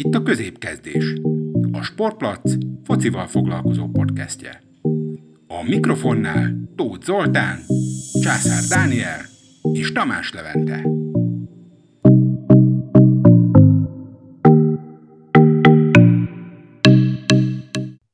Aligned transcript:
Itt 0.00 0.14
a 0.14 0.22
középkezdés. 0.22 1.14
A 1.72 1.82
Sportplac 1.82 2.52
focival 2.84 3.26
foglalkozó 3.26 3.88
podcastje. 3.88 4.62
A 5.46 5.62
mikrofonnál 5.62 6.54
Tóth 6.76 7.04
Zoltán, 7.04 7.60
Császár 8.20 8.62
Dániel 8.68 9.20
és 9.72 9.92
Tamás 9.92 10.32
Levente. 10.32 10.84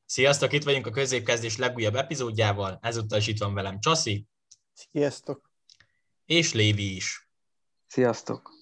Sziasztok, 0.07 0.53
itt 0.53 0.65
vagyunk 0.65 0.87
a 0.87 0.91
középkezdés 0.91 1.57
legújabb 1.57 1.95
epizódjával, 1.95 2.79
ezúttal 2.83 3.19
is 3.19 3.27
itt 3.27 3.39
van 3.39 3.55
velem 3.55 3.81
Csaszi. 3.81 4.27
Sziasztok. 4.73 5.51
És 6.25 6.53
Lévi 6.53 6.95
is. 6.95 7.29
Sziasztok. 7.87 8.54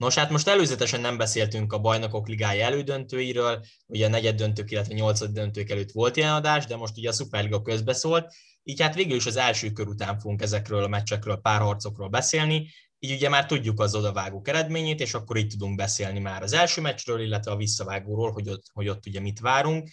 Nos, 0.00 0.14
hát 0.14 0.30
most 0.30 0.48
előzetesen 0.48 1.00
nem 1.00 1.16
beszéltünk 1.16 1.72
a 1.72 1.78
bajnokok 1.78 2.28
ligája 2.28 2.64
elődöntőiről, 2.64 3.64
ugye 3.86 4.06
a 4.06 4.08
negyed 4.08 4.36
döntők, 4.36 4.70
illetve 4.70 4.94
nyolcad 4.94 5.30
döntők 5.30 5.70
előtt 5.70 5.90
volt 5.90 6.16
ilyen 6.16 6.32
adás, 6.32 6.66
de 6.66 6.76
most 6.76 6.96
ugye 6.96 7.08
a 7.08 7.12
Superliga 7.12 7.62
közbeszólt, 7.62 8.34
így 8.62 8.80
hát 8.80 8.94
végül 8.94 9.16
is 9.16 9.26
az 9.26 9.36
első 9.36 9.70
kör 9.70 9.88
után 9.88 10.18
fogunk 10.18 10.42
ezekről 10.42 10.82
a 10.82 10.88
meccsekről, 10.88 11.36
párharcokról 11.36 12.08
beszélni, 12.08 12.70
így 12.98 13.12
ugye 13.12 13.28
már 13.28 13.46
tudjuk 13.46 13.80
az 13.80 13.94
odavágók 13.94 14.48
eredményét, 14.48 15.00
és 15.00 15.14
akkor 15.14 15.36
így 15.36 15.46
tudunk 15.46 15.76
beszélni 15.76 16.18
már 16.18 16.42
az 16.42 16.52
első 16.52 16.80
meccsről, 16.80 17.20
illetve 17.20 17.50
a 17.50 17.56
visszavágóról, 17.56 18.30
hogy 18.30 18.48
ott, 18.48 18.64
hogy 18.72 18.88
ott 18.88 19.06
ugye 19.06 19.20
mit 19.20 19.40
várunk. 19.40 19.88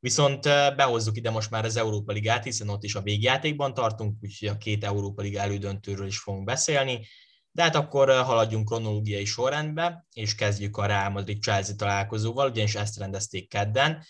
Viszont 0.00 0.42
behozzuk 0.76 1.16
ide 1.16 1.30
most 1.30 1.50
már 1.50 1.64
az 1.64 1.76
Európa 1.76 2.12
Ligát, 2.12 2.44
hiszen 2.44 2.68
ott 2.68 2.82
is 2.82 2.94
a 2.94 3.02
végjátékban 3.02 3.74
tartunk, 3.74 4.16
úgyhogy 4.22 4.48
a 4.48 4.56
két 4.56 4.84
Európa 4.84 5.22
Liga 5.22 5.40
elődöntőről 5.40 6.06
is 6.06 6.18
fogunk 6.18 6.44
beszélni. 6.44 7.06
De 7.52 7.62
hát 7.62 7.74
akkor 7.74 8.10
haladjunk 8.10 8.68
kronológiai 8.68 9.24
sorrendbe, 9.24 10.06
és 10.12 10.34
kezdjük 10.34 10.76
a 10.76 10.86
Real 10.86 11.10
Madrid-Chelsea 11.10 11.74
találkozóval, 11.74 12.50
ugyanis 12.50 12.74
ezt 12.74 12.98
rendezték 12.98 13.48
kedden, 13.48 14.04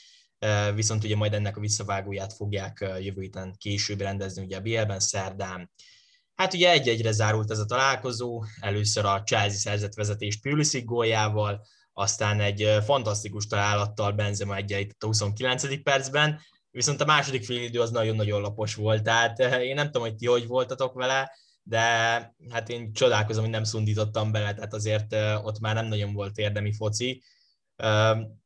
viszont 0.75 1.05
ugye 1.05 1.17
majd 1.17 1.33
ennek 1.33 1.57
a 1.57 1.61
visszavágóját 1.61 2.33
fogják 2.33 2.79
jövő 3.01 3.21
héten 3.21 3.55
később 3.59 4.01
rendezni, 4.01 4.43
ugye 4.43 4.57
a 4.57 4.61
BL-ben 4.61 5.01
szerdán. 5.01 5.71
Hát 6.35 6.55
ugye 6.55 6.71
egy-egyre 6.71 7.13
zárult 7.13 7.51
ez 7.51 7.59
a 7.59 7.65
találkozó, 7.65 8.45
először 8.61 9.05
a 9.05 9.23
Chelsea 9.23 9.59
szerzett 9.59 9.95
vezetést 9.95 10.43
Pulisic 10.43 10.85
góljával, 10.85 11.67
aztán 11.93 12.41
egy 12.41 12.69
fantasztikus 12.85 13.47
találattal 13.47 14.13
Benzema 14.13 14.57
egyenlített 14.57 15.03
a 15.03 15.07
29. 15.07 15.83
percben, 15.83 16.41
viszont 16.71 17.01
a 17.01 17.05
második 17.05 17.45
félidő 17.45 17.81
az 17.81 17.91
nagyon-nagyon 17.91 18.41
lapos 18.41 18.75
volt, 18.75 19.03
tehát 19.03 19.39
én 19.39 19.75
nem 19.75 19.87
tudom, 19.87 20.03
hogy 20.03 20.17
ti 20.17 20.27
hogy 20.27 20.47
voltatok 20.47 20.95
vele, 20.95 21.33
de 21.63 21.89
hát 22.51 22.69
én 22.69 22.93
csodálkozom, 22.93 23.43
hogy 23.43 23.53
nem 23.53 23.65
szundítottam 23.65 24.33
bele, 24.33 24.55
tehát 24.55 24.75
azért 24.75 25.13
ott 25.45 25.61
már 25.61 25.75
nem 25.75 25.87
nagyon 25.87 26.13
volt 26.13 26.39
érdemi 26.39 26.73
foci. 26.73 27.23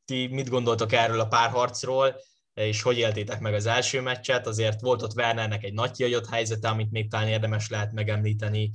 Ti 0.04 0.26
mit 0.26 0.48
gondoltok 0.48 0.92
erről 0.92 1.20
a 1.20 1.28
párharcról, 1.28 2.16
és 2.54 2.82
hogy 2.82 2.98
éltétek 2.98 3.40
meg 3.40 3.54
az 3.54 3.66
első 3.66 4.00
meccset? 4.00 4.46
Azért 4.46 4.80
volt 4.80 5.02
ott 5.02 5.14
Wernernek 5.14 5.64
egy 5.64 5.72
nagy 5.72 5.90
kiadott 5.90 6.28
helyzete, 6.28 6.68
amit 6.68 6.90
még 6.90 7.10
talán 7.10 7.28
érdemes 7.28 7.68
lehet 7.68 7.92
megemlíteni. 7.92 8.72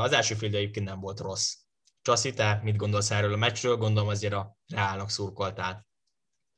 Az 0.00 0.12
első 0.12 0.34
fél 0.34 0.56
egyébként 0.56 0.86
nem 0.86 1.00
volt 1.00 1.20
rossz. 1.20 1.54
Csaszi, 2.02 2.32
te 2.32 2.60
mit 2.62 2.76
gondolsz 2.76 3.10
erről 3.10 3.32
a 3.32 3.36
meccsről? 3.36 3.76
Gondolom 3.76 4.08
azért 4.08 4.32
a 4.32 4.56
Reálnak 4.72 5.10
szurkoltál. 5.10 5.86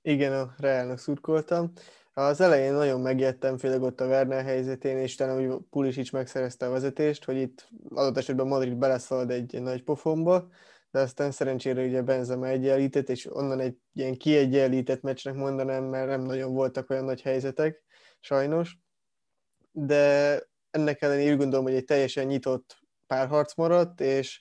Igen, 0.03 0.33
a 0.33 0.55
Reálnak 0.59 0.99
szurkoltam. 0.99 1.73
Az 2.19 2.41
elején 2.41 2.72
nagyon 2.72 3.00
megijedtem, 3.00 3.59
főleg 3.59 3.83
ott 3.83 4.00
a 4.00 4.06
Werner 4.06 4.45
helyzetén, 4.45 4.97
és 4.97 5.14
talán 5.14 5.36
hogy 5.36 5.61
Pulisic 5.70 6.11
megszerezte 6.11 6.67
a 6.67 6.70
vezetést, 6.70 7.25
hogy 7.25 7.36
itt 7.36 7.69
adott 7.89 8.17
esetben 8.17 8.47
Madrid 8.47 8.77
beleszalad 8.77 9.31
egy 9.31 9.62
nagy 9.62 9.83
pofonba, 9.83 10.48
de 10.91 11.00
aztán 11.00 11.31
szerencsére 11.31 11.84
ugye 11.84 12.03
Benzema 12.03 12.47
egyenlített, 12.47 13.09
és 13.09 13.34
onnan 13.34 13.61
egy 13.61 13.77
ilyen 13.92 14.17
kiegyenlített 14.17 15.03
meccsnek 15.03 15.34
mondanám, 15.34 15.84
mert 15.84 16.06
nem 16.06 16.20
nagyon 16.20 16.53
voltak 16.53 16.91
olyan 16.91 17.05
nagy 17.05 17.22
helyzetek, 17.22 17.83
sajnos. 18.20 18.78
De 19.72 20.41
ennek 20.71 21.03
ellenére 21.03 21.31
úgy 21.31 21.38
gondolom, 21.38 21.65
hogy 21.65 21.75
egy 21.75 21.84
teljesen 21.84 22.27
nyitott 22.27 22.78
párharc 23.06 23.54
maradt, 23.54 24.00
és 24.00 24.41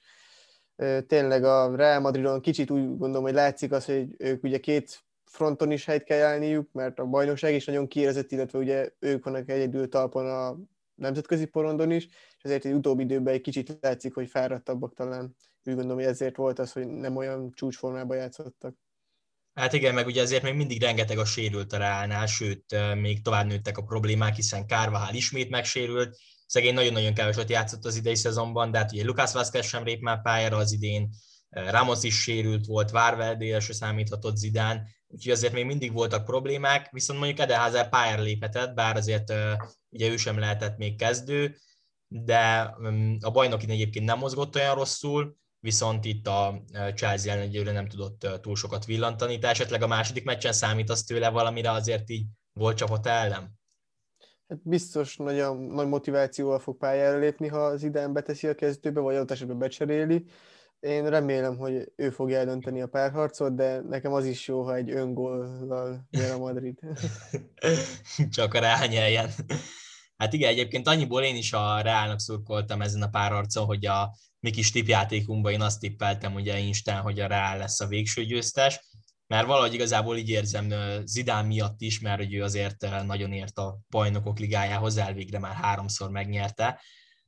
tényleg 1.08 1.44
a 1.44 1.76
Real 1.76 2.00
Madridon 2.00 2.42
kicsit 2.42 2.72
úgy 2.72 2.98
gondolom, 2.98 3.24
hogy 3.24 3.34
látszik 3.34 3.72
az, 3.72 3.86
hogy 3.86 4.08
ők 4.18 4.44
ugye 4.44 4.58
két 4.58 5.05
fronton 5.36 5.72
is 5.72 5.86
helyt 5.86 6.04
kell 6.04 6.22
állniuk, 6.22 6.72
mert 6.72 7.00
a 7.00 7.06
bajnokság 7.06 7.54
is 7.54 7.66
nagyon 7.66 7.88
kiérezett, 7.88 8.32
illetve 8.32 8.60
ugye 8.60 8.90
ők 9.00 9.24
vannak 9.24 9.50
egyedül 9.50 9.90
talpon 9.90 10.30
a 10.30 10.58
nemzetközi 10.96 11.46
porondon 11.46 11.92
is, 11.92 12.06
és 12.06 12.42
ezért 12.42 12.66
egy 12.66 12.74
utóbbi 12.74 13.04
időben 13.04 13.34
egy 13.34 13.42
kicsit 13.42 13.78
látszik, 13.82 14.14
hogy 14.14 14.30
fáradtabbak 14.30 14.94
talán. 14.94 15.36
Úgy 15.64 15.74
gondolom, 15.74 15.98
hogy 15.98 16.06
ezért 16.06 16.36
volt 16.36 16.60
az, 16.60 16.72
hogy 16.72 16.88
nem 16.88 17.16
olyan 17.16 17.52
csúcsformában 17.54 18.18
játszottak. 18.18 18.76
Hát 19.54 19.74
igen, 19.74 19.94
meg 19.94 20.06
ugye 20.06 20.22
azért 20.22 20.44
még 20.44 20.54
mindig 20.54 20.82
rengeteg 20.82 21.18
a 21.18 21.26
sérült 21.26 21.74
a 21.74 21.78
Reálnál, 21.78 22.26
sőt, 22.26 22.76
még 22.96 23.22
tovább 23.22 23.46
nőttek 23.46 23.78
a 23.78 23.84
problémák, 23.84 24.36
hiszen 24.36 24.66
Kárvahál 24.66 25.16
ismét 25.16 25.50
megsérült, 25.50 26.18
szegény 26.48 26.74
nagyon-nagyon 26.74 27.14
keveset 27.14 27.50
játszott 27.50 27.86
az 27.86 27.96
idei 27.96 28.16
szezonban, 28.16 28.72
de 28.72 28.78
hát 28.78 28.92
ugye 28.92 29.04
Lucas 29.04 29.34
Vázquez 29.34 29.66
sem 29.66 29.84
lép 29.84 30.02
már 30.02 30.22
pályára 30.22 30.58
az 30.58 30.72
idén, 30.72 31.10
Ramos 31.50 32.04
is 32.04 32.22
sérült 32.22 32.66
volt, 32.66 32.92
Várveldére 32.92 33.60
se 33.60 33.74
számíthatott 33.74 34.36
Zidán, 34.36 34.88
úgyhogy 35.16 35.34
azért 35.34 35.54
még 35.54 35.66
mindig 35.66 35.94
voltak 35.94 36.26
problémák, 36.26 36.92
viszont 36.92 37.20
mondjuk 37.20 37.40
Edelházer 37.40 37.90
pályára 37.90 38.22
léphetett, 38.22 38.74
bár 38.74 38.96
azért 38.96 39.34
ugye 39.90 40.10
ő 40.10 40.18
sem 40.18 40.40
lehetett 40.40 40.78
még 40.78 40.98
kezdő, 40.98 41.58
de 42.08 42.76
a 43.20 43.32
bajnokin 43.32 43.70
egyébként 43.70 44.06
nem 44.06 44.18
mozgott 44.18 44.56
olyan 44.56 44.76
rosszul, 44.76 45.36
viszont 45.60 46.06
itt 46.06 46.28
a 46.28 46.64
Chelsea 46.96 47.32
ellen 47.32 47.44
egyőre 47.44 47.72
nem 47.72 47.88
tudott 47.88 48.28
túl 48.42 48.56
sokat 48.56 48.86
villantani, 48.86 49.40
tehát 49.40 49.56
esetleg 49.56 49.82
a 49.82 49.88
második 49.88 50.24
meccsen 50.24 50.54
számítasz 50.54 51.04
tőle 51.04 51.30
valamire 51.30 51.72
azért 51.72 52.10
így 52.10 52.26
volt 52.54 52.78
csapat 52.78 53.08
ellen? 53.08 53.60
Hát 54.48 54.60
biztos 54.64 55.18
nagyon 55.18 55.58
nagy 55.58 55.88
motivációval 55.88 56.60
fog 56.60 56.78
pályára 56.78 57.18
lépni, 57.18 57.48
ha 57.48 57.58
az 57.58 57.84
idén 57.84 58.14
beteszi 58.14 58.48
a 58.48 58.56
kezdőbe, 58.56 59.00
vagy 59.00 59.18
ott 59.18 59.32
esetben 59.32 59.58
becseréli. 59.58 60.26
Én 60.86 61.10
remélem, 61.10 61.58
hogy 61.58 61.92
ő 61.96 62.10
fogja 62.10 62.38
eldönteni 62.38 62.82
a 62.82 62.88
párharcot, 62.88 63.56
de 63.56 63.82
nekem 63.82 64.14
az 64.14 64.26
is 64.26 64.48
jó, 64.48 64.64
ha 64.64 64.76
egy 64.76 64.92
öngóllal 64.92 66.08
nyer 66.10 66.32
a 66.32 66.38
Madrid. 66.38 66.80
Csak 68.36 68.54
a 68.54 68.60
rányeljen. 68.60 69.30
Hát 70.18 70.34
igen, 70.34 70.50
egyébként 70.50 70.88
annyiból 70.88 71.24
én 71.24 71.36
is 71.36 71.54
a 71.54 71.82
Reálnak 71.82 72.20
szurkoltam 72.20 72.82
ezen 72.82 73.02
a 73.02 73.10
párharcon, 73.10 73.66
hogy 73.66 73.86
a 73.86 74.16
mi 74.40 74.52
kis 74.52 74.72
tipjátékunkban 74.72 75.52
én 75.52 75.62
azt 75.62 75.80
tippeltem 75.80 76.34
ugye 76.34 76.58
Instán, 76.58 77.02
hogy 77.02 77.20
a 77.20 77.28
Reál 77.28 77.58
lesz 77.58 77.80
a 77.80 77.88
végső 77.88 78.24
győztes, 78.24 78.80
mert 79.28 79.48
valahogy 79.48 79.74
igazából 79.74 80.18
így 80.18 80.30
érzem 80.30 80.74
Zidán 81.06 81.46
miatt 81.46 81.82
is, 81.82 82.00
mert 82.00 82.18
hogy 82.18 82.34
ő 82.34 82.44
azért 82.44 83.04
nagyon 83.06 83.32
ért 83.32 83.58
a 83.58 83.78
bajnokok 83.90 84.40
ligájához, 84.40 84.98
elvégre 84.98 85.40
már 85.40 85.56
háromszor 85.56 86.10
megnyerte, 86.10 86.82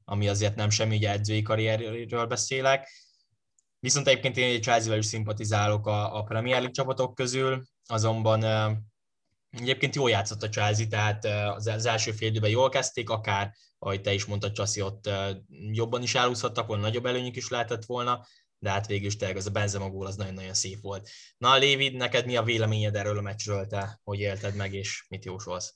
ami 0.06 0.28
azért 0.28 0.56
nem 0.56 0.69
semmi, 0.69 0.96
ugye 0.96 1.12
edzői 1.12 1.41
karrierről 1.41 2.25
beszélek. 2.25 2.90
Viszont 3.80 4.08
egyébként 4.08 4.38
én 4.38 4.54
egy 4.54 4.64
Chelsea-vel 4.64 4.98
is 4.98 5.06
szimpatizálok 5.06 5.88
a, 5.88 6.18
a 6.18 6.24
Premier 6.24 6.58
League 6.58 6.72
csapatok 6.72 7.16
közül, 7.16 7.64
azonban 7.86 8.44
egyébként 9.50 9.96
jól 9.96 10.10
játszott 10.10 10.44
a 10.44 10.50
Chelsea, 10.50 10.88
tehát 10.88 11.26
az, 11.56 11.86
első 11.86 12.12
fél 12.12 12.28
időben 12.28 12.50
jól 12.50 12.70
kezdték, 12.70 13.10
akár, 13.10 13.54
ahogy 13.80 14.02
te 14.02 14.14
is 14.14 14.26
mondtad, 14.26 14.52
Csaszi, 14.52 14.82
ott 14.82 15.10
jobban 15.72 16.02
is 16.02 16.16
elúszhattak 16.16 16.68
volna, 16.68 16.82
nagyobb 16.82 17.06
előnyük 17.06 17.36
is 17.36 17.50
lehetett 17.50 17.86
volna, 17.86 18.26
de 18.60 18.70
hát 18.70 18.88
végül 18.88 19.08
is 19.08 19.16
tényleg 19.16 19.38
az 19.38 19.48
a 19.48 19.52
Benzema 19.52 19.90
gól 19.90 20.06
az 20.06 20.16
nagyon-nagyon 20.16 20.54
szép 20.54 20.82
volt. 20.82 21.09
Na, 21.38 21.58
Lévid, 21.58 21.96
neked 21.96 22.26
mi 22.26 22.36
a 22.36 22.44
véleményed 22.44 22.96
erről 22.96 23.18
a 23.18 23.22
meccsről, 23.22 23.68
te 23.68 24.00
hogy 24.04 24.20
élted 24.20 24.56
meg, 24.56 24.74
és 24.74 25.06
mit 25.09 25.26
jósolsz? 25.26 25.76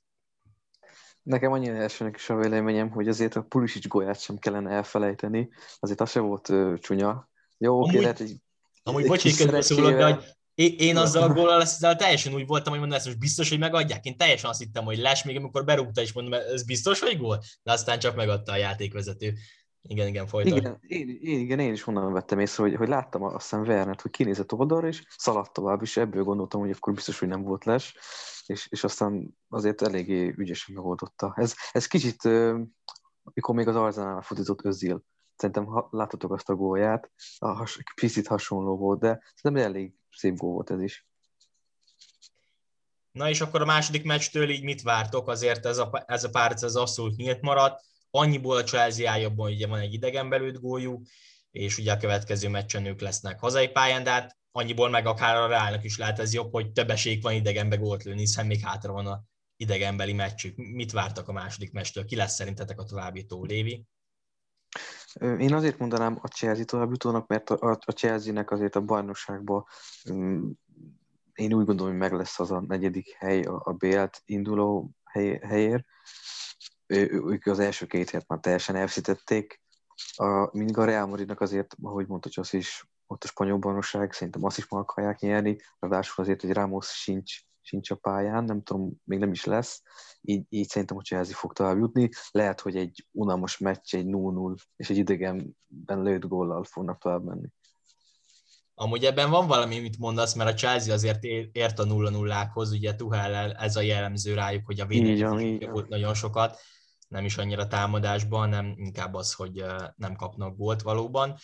Nekem 1.24 1.52
annyira 1.52 1.76
elsőnek 1.76 2.16
is 2.16 2.30
a 2.30 2.36
véleményem, 2.36 2.90
hogy 2.90 3.08
azért 3.08 3.36
a 3.36 3.42
Pulisic 3.42 3.88
gólját 3.88 4.20
sem 4.20 4.38
kellene 4.38 4.72
elfelejteni, 4.72 5.50
azért 5.80 6.02
az 6.02 6.10
se 6.12 6.20
volt 6.20 6.50
ö, 6.50 6.74
csúnya. 6.80 7.30
Jó, 7.64 7.82
oké, 7.82 8.00
lehet 8.00 8.20
egy, 8.20 8.36
Amúgy 8.84 9.08
bocs, 9.08 9.22
hogy 9.22 9.36
közbeszólok, 9.36 9.92
de 9.92 10.04
hogy 10.04 10.24
én, 10.54 10.76
én 10.78 10.97
azzal 10.97 11.24
a 11.24 11.34
góllal 11.34 11.62
ezzel 11.62 11.96
teljesen 11.96 12.34
úgy 12.34 12.47
voltam, 12.47 12.72
hogy 12.72 12.80
mondom, 12.80 12.97
ezt 12.97 13.06
most 13.06 13.20
biztos, 13.20 13.50
hogy 13.50 13.59
megadják. 13.59 14.06
Én 14.06 14.18
teljesen 14.18 14.50
azt 14.50 14.59
hittem, 14.59 14.84
hogy 14.84 14.97
les, 14.97 15.24
még 15.24 15.38
amikor 15.38 15.66
berúgta, 15.66 16.02
és 16.02 16.14
mondom, 16.14 16.34
ez 16.34 16.64
biztos, 16.64 17.00
hogy 17.00 17.18
gól? 17.18 17.41
De 17.64 17.72
aztán 17.72 18.00
csak 18.00 18.16
megadta 18.16 18.52
a 18.52 18.56
játékvezető. 18.56 19.34
Igen, 19.82 20.08
igen, 20.08 20.28
folytat. 20.28 20.58
Igen, 20.58 20.78
én, 20.82 21.20
én, 21.22 21.40
igen, 21.40 21.59
én 21.59 21.74
is 21.74 21.88
onnan 21.88 22.14
vettem 22.14 22.40
észre, 22.40 22.64
hogy, 22.64 22.76
hogy 22.76 22.88
láttam 22.88 23.24
azt 23.24 23.41
hiszem 23.41 23.62
Wernert, 23.62 24.02
hogy 24.02 24.12
kinézett 24.12 24.53
oldalra, 24.53 24.88
és 24.88 25.03
szaladt 25.18 25.53
tovább, 25.53 25.82
és 25.82 25.97
ebből 25.97 26.24
gondoltam, 26.24 26.59
hogy 26.59 26.72
akkor 26.72 26.94
biztos, 26.94 27.20
hogy 27.20 27.28
nem 27.28 27.44
volt 27.44 27.66
les, 27.66 27.96
és, 28.46 28.68
és 28.70 28.84
aztán 28.84 29.38
azért 29.50 29.82
eléggé 29.82 30.34
ügyesen 30.38 30.76
megoldotta. 30.76 31.34
Ez, 31.35 31.53
ez 31.72 31.88
kicsit, 31.88 32.24
mikor 33.34 33.56
még 33.56 33.68
az 33.68 33.76
Arzenál 33.76 34.22
futított 34.22 34.66
Özil, 34.66 35.03
szerintem 35.41 35.66
ha, 35.66 35.88
láttatok 35.91 36.34
azt 36.34 36.49
a 36.49 36.55
gólját, 36.55 37.11
a 37.38 37.47
has, 37.47 37.79
picit 37.96 38.28
hasonló 38.28 38.78
volt, 38.78 38.99
de 38.99 39.22
szerintem 39.35 39.70
elég 39.70 39.93
szép 40.11 40.35
gól 40.35 40.52
volt 40.52 40.72
ez 40.72 40.82
is. 40.82 41.05
Na 43.11 43.29
és 43.29 43.41
akkor 43.41 43.61
a 43.61 43.66
második 43.66 44.03
meccstől 44.03 44.49
így 44.49 44.64
mit 44.64 44.82
vártok? 44.82 45.28
Azért 45.28 45.66
ez 45.66 45.78
a, 45.78 46.03
ez 46.08 46.23
a 46.23 46.29
párc 46.29 46.61
az 46.61 46.76
abszolút 46.76 47.16
nyílt 47.16 47.41
maradt 47.41 47.84
annyiból 48.11 48.58
a 48.58 48.64
Chelsea 48.64 49.16
jobban 49.16 49.52
ugye 49.52 49.67
van 49.67 49.79
egy 49.79 49.93
idegenbelült 49.93 50.61
góljuk, 50.61 51.05
és 51.52 51.78
ugye 51.78 51.91
a 51.91 51.97
következő 51.97 52.49
meccsen 52.49 52.85
ők 52.85 53.02
lesznek 53.02 53.40
hazai 53.40 53.67
pályán, 53.67 54.03
de 54.03 54.11
hát 54.11 54.37
annyiból 54.52 54.90
meg 54.90 55.05
akár 55.05 55.35
a 55.35 55.47
Reálnak 55.47 55.84
is 55.84 55.97
lehet 55.97 56.20
ez 56.20 56.34
jobb, 56.34 56.52
hogy 56.52 56.72
több 56.72 56.90
esélyük 56.90 57.23
van 57.23 57.34
idegenbe 57.34 57.76
gólt 57.76 58.03
lőni, 58.03 58.20
hiszen 58.20 58.46
még 58.46 58.59
hátra 58.59 58.94
van 58.94 59.08
a 59.08 59.23
idegenbeli 59.55 60.14
meccsük. 60.14 60.55
Mit 60.55 60.91
vártak 60.91 61.28
a 61.28 61.32
második 61.32 61.72
meccstől? 61.72 62.05
Ki 62.05 62.16
lesz 62.16 62.34
szerintetek 62.34 62.79
a 62.79 62.84
továbbító, 62.84 63.44
Lévi? 63.44 63.85
Én 65.19 65.53
azért 65.53 65.78
mondanám 65.78 66.17
a 66.22 66.28
Chelsea 66.28 66.66
továbbjutónak, 66.66 67.28
mert 67.28 67.49
a, 67.49 67.79
a 67.85 67.91
Chelsea-nek 67.91 68.52
azért 68.52 68.75
a 68.75 68.81
bajnokságban 68.81 69.66
um, 70.09 70.59
én 71.34 71.53
úgy 71.53 71.66
gondolom, 71.66 71.91
hogy 71.91 72.02
meg 72.02 72.13
lesz 72.13 72.40
az 72.40 72.52
a 72.52 72.63
negyedik 72.67 73.16
hely 73.17 73.41
a, 73.41 73.61
a 73.66 73.72
BL-t 73.72 74.22
induló 74.25 74.91
hely, 75.03 75.40
helyér. 75.43 75.85
Ő, 76.85 77.23
ők 77.25 77.46
az 77.46 77.59
első 77.59 77.85
két 77.85 78.09
hét 78.09 78.28
már 78.28 78.40
teljesen 78.40 78.75
elveszítették. 78.75 79.61
A, 80.16 80.58
mindig 80.58 80.78
a 80.78 80.85
Real 80.85 81.08
Madridnak 81.08 81.41
azért, 81.41 81.75
ahogy 81.81 82.08
mondta 82.08 82.29
Csasz 82.29 82.53
is, 82.53 82.90
ott 83.08 83.23
a 83.23 83.28
spanyol 83.28 83.58
bajnokság, 83.58 84.13
szerintem 84.13 84.43
azt 84.43 84.58
is 84.58 84.67
meg 84.67 84.81
akarják 84.81 85.19
nyerni, 85.19 85.58
ráadásul 85.79 86.23
azért, 86.23 86.41
hogy 86.41 86.52
Ramos 86.52 86.87
sincs 86.87 87.40
sincs 87.61 87.91
a 87.91 87.96
pályán, 87.96 88.43
nem 88.43 88.63
tudom, 88.63 88.91
még 89.03 89.19
nem 89.19 89.31
is 89.31 89.46
lesz, 89.46 89.81
így, 90.22 90.46
így 90.49 90.67
szerintem 90.67 90.97
a 90.97 91.02
Chelsea 91.02 91.35
fog 91.35 91.53
tovább 91.53 91.78
jutni. 91.78 92.09
Lehet, 92.31 92.61
hogy 92.61 92.75
egy 92.75 93.08
unalmas 93.11 93.58
meccs, 93.58 93.96
egy 93.96 94.05
0-0 94.08 94.55
és 94.75 94.90
egy 94.90 94.97
idegenben 94.97 96.02
lőtt 96.02 96.25
góllal 96.25 96.63
fognak 96.63 97.02
tovább 97.02 97.23
menni. 97.23 97.47
Amúgy 98.73 99.05
ebben 99.05 99.29
van 99.29 99.47
valami, 99.47 99.79
mit 99.79 99.97
mondasz, 99.97 100.34
mert 100.34 100.49
a 100.49 100.53
Chelsea 100.53 100.93
azért 100.93 101.23
ért 101.52 101.79
a 101.79 101.85
0 101.85 102.09
0 102.09 102.52
ugye 102.55 102.96
Tuhellel 102.96 103.52
ez 103.52 103.75
a 103.75 103.81
jellemző 103.81 104.34
rájuk, 104.34 104.66
hogy 104.66 104.79
a 104.79 104.85
védelmi 104.85 105.66
volt 105.72 105.87
nagyon 105.87 106.13
sokat, 106.13 106.59
nem 107.08 107.25
is 107.25 107.37
annyira 107.37 107.67
támadásban, 107.67 108.49
nem 108.49 108.73
inkább 108.78 109.13
az, 109.13 109.34
hogy 109.34 109.63
nem 109.96 110.16
kapnak 110.16 110.58
gólt 110.58 110.81
valóban. 110.81 111.37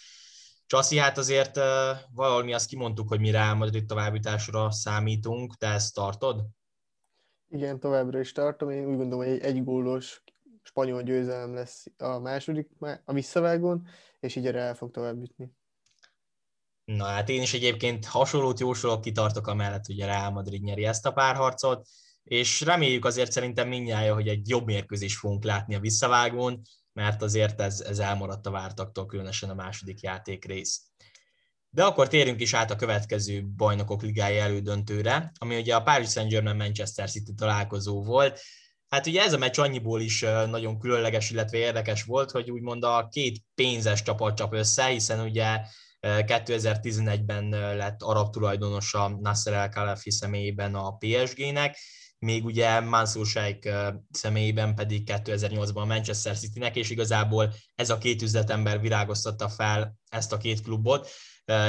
Csaszi, 0.67 0.97
hát 0.97 1.17
azért 1.17 1.55
valahol 2.13 2.43
mi 2.43 2.53
azt 2.53 2.67
kimondtuk, 2.67 3.07
hogy 3.07 3.19
mi 3.19 3.31
Real 3.31 3.55
Madrid 3.55 3.85
továbbításra 3.85 4.71
számítunk, 4.71 5.55
te 5.57 5.67
ezt 5.67 5.93
tartod? 5.93 6.45
Igen, 7.49 7.79
továbbra 7.79 8.19
is 8.19 8.31
tartom. 8.31 8.69
Én 8.69 8.85
úgy 8.85 8.97
gondolom, 8.97 9.25
hogy 9.25 9.33
egy, 9.33 9.41
egy 9.41 9.63
gólos 9.63 10.23
spanyol 10.63 11.01
győzelem 11.01 11.53
lesz 11.53 11.85
a 11.97 12.19
második, 12.19 12.69
a 13.05 13.13
visszavágón, 13.13 13.87
és 14.19 14.35
így 14.35 14.47
erre 14.47 14.59
el 14.59 14.75
fog 14.75 14.91
tovább 14.91 15.19
jutni. 15.19 15.51
Na 16.85 17.05
hát 17.05 17.29
én 17.29 17.41
is 17.41 17.53
egyébként 17.53 18.05
hasonlót 18.05 18.59
jósolok, 18.59 19.01
kitartok 19.01 19.47
amellett, 19.47 19.85
hogy 19.85 20.01
a 20.01 20.05
Real 20.05 20.31
Madrid 20.31 20.63
nyeri 20.63 20.85
ezt 20.85 21.05
a 21.05 21.11
párharcot, 21.11 21.87
és 22.23 22.61
reméljük 22.61 23.05
azért 23.05 23.31
szerintem 23.31 23.67
mindjárt, 23.67 24.13
hogy 24.13 24.27
egy 24.27 24.49
jobb 24.49 24.65
mérkőzés 24.65 25.17
fogunk 25.17 25.43
látni 25.43 25.75
a 25.75 25.79
visszavágón, 25.79 26.61
mert 26.97 27.21
azért 27.21 27.61
ez, 27.61 27.81
ez 27.81 27.99
elmaradt 27.99 28.45
a 28.45 28.51
vártaktól, 28.51 29.05
különösen 29.05 29.49
a 29.49 29.53
második 29.53 30.01
játékrész. 30.01 30.81
De 31.69 31.83
akkor 31.83 32.07
térjünk 32.07 32.41
is 32.41 32.53
át 32.53 32.71
a 32.71 32.75
következő 32.75 33.47
bajnokok 33.55 34.01
ligája 34.01 34.44
elődöntőre, 34.44 35.31
ami 35.38 35.57
ugye 35.57 35.75
a 35.75 35.81
Paris 35.81 36.09
Saint-Germain 36.09 36.55
Manchester 36.55 37.09
City 37.09 37.33
találkozó 37.33 38.03
volt. 38.03 38.39
Hát 38.89 39.07
ugye 39.07 39.21
ez 39.21 39.33
a 39.33 39.38
meccs 39.38 39.59
annyiból 39.59 40.01
is 40.01 40.21
nagyon 40.49 40.79
különleges, 40.79 41.29
illetve 41.29 41.57
érdekes 41.57 42.03
volt, 42.03 42.31
hogy 42.31 42.51
úgymond 42.51 42.83
a 42.83 43.07
két 43.11 43.43
pénzes 43.55 44.03
csapat 44.03 44.35
csap 44.35 44.53
össze, 44.53 44.85
hiszen 44.85 45.19
ugye 45.19 45.59
2011-ben 46.01 47.50
lett 47.75 48.01
arab 48.01 48.31
tulajdonosa 48.31 49.07
Nasser 49.07 49.53
El 49.53 49.69
Khelafi 49.69 50.11
személyében 50.11 50.75
a 50.75 50.97
PSG-nek, 50.97 51.77
még 52.19 52.45
ugye 52.45 52.79
Mansur 52.79 53.25
Sheikh 53.25 53.69
személyében 54.11 54.75
pedig 54.75 55.03
2008-ban 55.05 55.81
a 55.81 55.85
Manchester 55.85 56.37
City-nek, 56.37 56.75
és 56.75 56.89
igazából 56.89 57.53
ez 57.75 57.89
a 57.89 57.97
két 57.97 58.21
üzletember 58.21 58.81
virágoztatta 58.81 59.49
fel 59.49 59.97
ezt 60.09 60.33
a 60.33 60.37
két 60.37 60.61
klubot, 60.61 61.09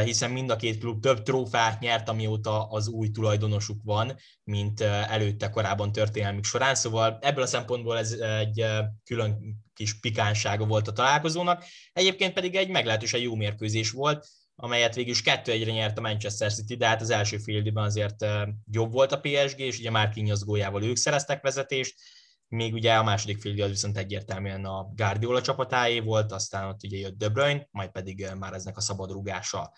hiszen 0.04 0.30
mind 0.30 0.50
a 0.50 0.56
két 0.56 0.78
klub 0.78 1.02
több 1.02 1.22
trófát 1.22 1.80
nyert, 1.80 2.08
amióta 2.08 2.64
az 2.64 2.88
új 2.88 3.10
tulajdonosuk 3.10 3.80
van, 3.84 4.16
mint 4.44 4.80
előtte 4.80 5.50
korábban 5.50 5.92
történelmük 5.92 6.44
során. 6.44 6.74
Szóval 6.74 7.18
ebből 7.20 7.42
a 7.42 7.46
szempontból 7.46 7.98
ez 7.98 8.12
egy 8.12 8.64
külön 9.04 9.60
kis 9.74 10.00
pikánsága 10.00 10.66
volt 10.66 10.88
a 10.88 10.92
találkozónak. 10.92 11.64
Egyébként 11.92 12.32
pedig 12.32 12.54
egy 12.54 12.68
meglehetősen 12.68 13.20
jó 13.20 13.34
mérkőzés 13.34 13.90
volt, 13.90 14.28
amelyet 14.60 14.94
végül 14.94 15.10
is 15.10 15.22
2-1-re 15.24 15.70
nyert 15.70 15.98
a 15.98 16.00
Manchester 16.00 16.52
City, 16.52 16.76
de 16.76 16.86
hát 16.86 17.00
az 17.00 17.10
első 17.10 17.38
fél 17.38 17.72
azért 17.74 18.26
jobb 18.70 18.92
volt 18.92 19.12
a 19.12 19.20
PSG, 19.20 19.58
és 19.58 19.78
ugye 19.78 19.90
már 19.90 20.14
góljával 20.44 20.82
ők 20.82 20.96
szereztek 20.96 21.42
vezetést, 21.42 22.00
még 22.48 22.72
ugye 22.72 22.94
a 22.94 23.02
második 23.02 23.40
fél 23.40 23.62
az 23.62 23.68
viszont 23.68 23.98
egyértelműen 23.98 24.64
a 24.64 24.92
Guardiola 24.94 25.40
csapatáé 25.40 26.00
volt, 26.00 26.32
aztán 26.32 26.68
ott 26.68 26.82
ugye 26.84 26.98
jött 26.98 27.18
De 27.18 27.28
Bruyne, 27.28 27.68
majd 27.70 27.90
pedig 27.90 28.26
már 28.38 28.52
eznek 28.52 28.76
a 28.76 28.80
szabad 28.80 29.10
rúgása. 29.10 29.72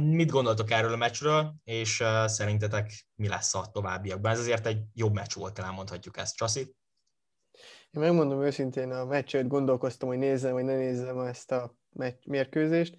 Mit 0.00 0.30
gondoltok 0.30 0.70
erről 0.70 0.92
a 0.92 0.96
meccsről, 0.96 1.54
és 1.64 2.04
szerintetek 2.24 3.06
mi 3.14 3.28
lesz 3.28 3.54
a 3.54 3.70
továbbiakban? 3.72 4.32
Ez 4.32 4.38
azért 4.38 4.66
egy 4.66 4.82
jobb 4.94 5.14
meccs 5.14 5.34
volt, 5.34 5.54
talán 5.54 5.74
mondhatjuk 5.74 6.16
ezt, 6.16 6.36
Csasi? 6.36 6.60
Én 7.90 8.02
megmondom 8.02 8.42
őszintén, 8.42 8.90
a 8.90 9.04
meccset 9.04 9.48
gondolkoztam, 9.48 10.08
hogy 10.08 10.18
nézzem, 10.18 10.52
vagy 10.52 10.64
ne 10.64 10.76
nézzem 10.76 11.18
ezt 11.18 11.52
a 11.52 11.76
mérkőzést 12.24 12.96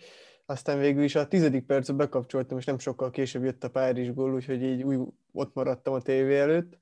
aztán 0.52 0.80
végül 0.80 1.04
is 1.04 1.16
a 1.16 1.28
tizedik 1.28 1.66
percben 1.66 1.98
bekapcsoltam, 1.98 2.58
és 2.58 2.66
nem 2.66 2.80
sokkal 2.80 3.10
később 3.10 3.44
jött 3.44 3.64
a 3.64 3.70
Párizs 3.70 4.14
gól, 4.14 4.34
úgyhogy 4.34 4.64
így 4.64 4.84
úgy 4.84 5.00
ott 5.32 5.54
maradtam 5.54 5.94
a 5.94 6.02
tévé 6.02 6.40
előtt. 6.40 6.80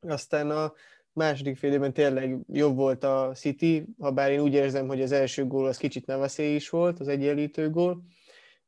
Aztán 0.00 0.50
a 0.50 0.72
második 1.12 1.56
félében 1.56 1.92
tényleg 1.92 2.38
jobb 2.52 2.76
volt 2.76 3.04
a 3.04 3.32
City, 3.34 3.86
ha 3.98 4.10
bár 4.10 4.30
én 4.30 4.40
úgy 4.40 4.52
érzem, 4.52 4.86
hogy 4.86 5.02
az 5.02 5.12
első 5.12 5.46
gól 5.46 5.66
az 5.66 5.76
kicsit 5.76 6.06
neveszély 6.06 6.54
is 6.54 6.68
volt, 6.68 7.00
az 7.00 7.08
egyenlítő 7.08 7.70
gól, 7.70 8.02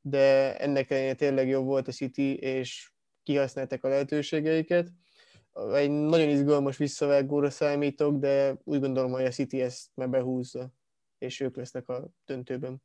de 0.00 0.56
ennek 0.58 0.90
ellenére 0.90 1.14
tényleg 1.14 1.48
jobb 1.48 1.64
volt 1.64 1.88
a 1.88 1.92
City, 1.92 2.34
és 2.34 2.90
kihasználták 3.22 3.84
a 3.84 3.88
lehetőségeiket. 3.88 4.88
Egy 5.74 5.90
nagyon 5.90 6.28
izgalmas 6.28 6.76
visszavágóra 6.76 7.50
számítok, 7.50 8.18
de 8.18 8.56
úgy 8.64 8.80
gondolom, 8.80 9.10
hogy 9.10 9.24
a 9.24 9.30
City 9.30 9.60
ezt 9.60 9.86
már 9.94 10.10
behúzza, 10.10 10.72
és 11.18 11.40
ők 11.40 11.56
lesznek 11.56 11.88
a 11.88 12.08
döntőben 12.26 12.82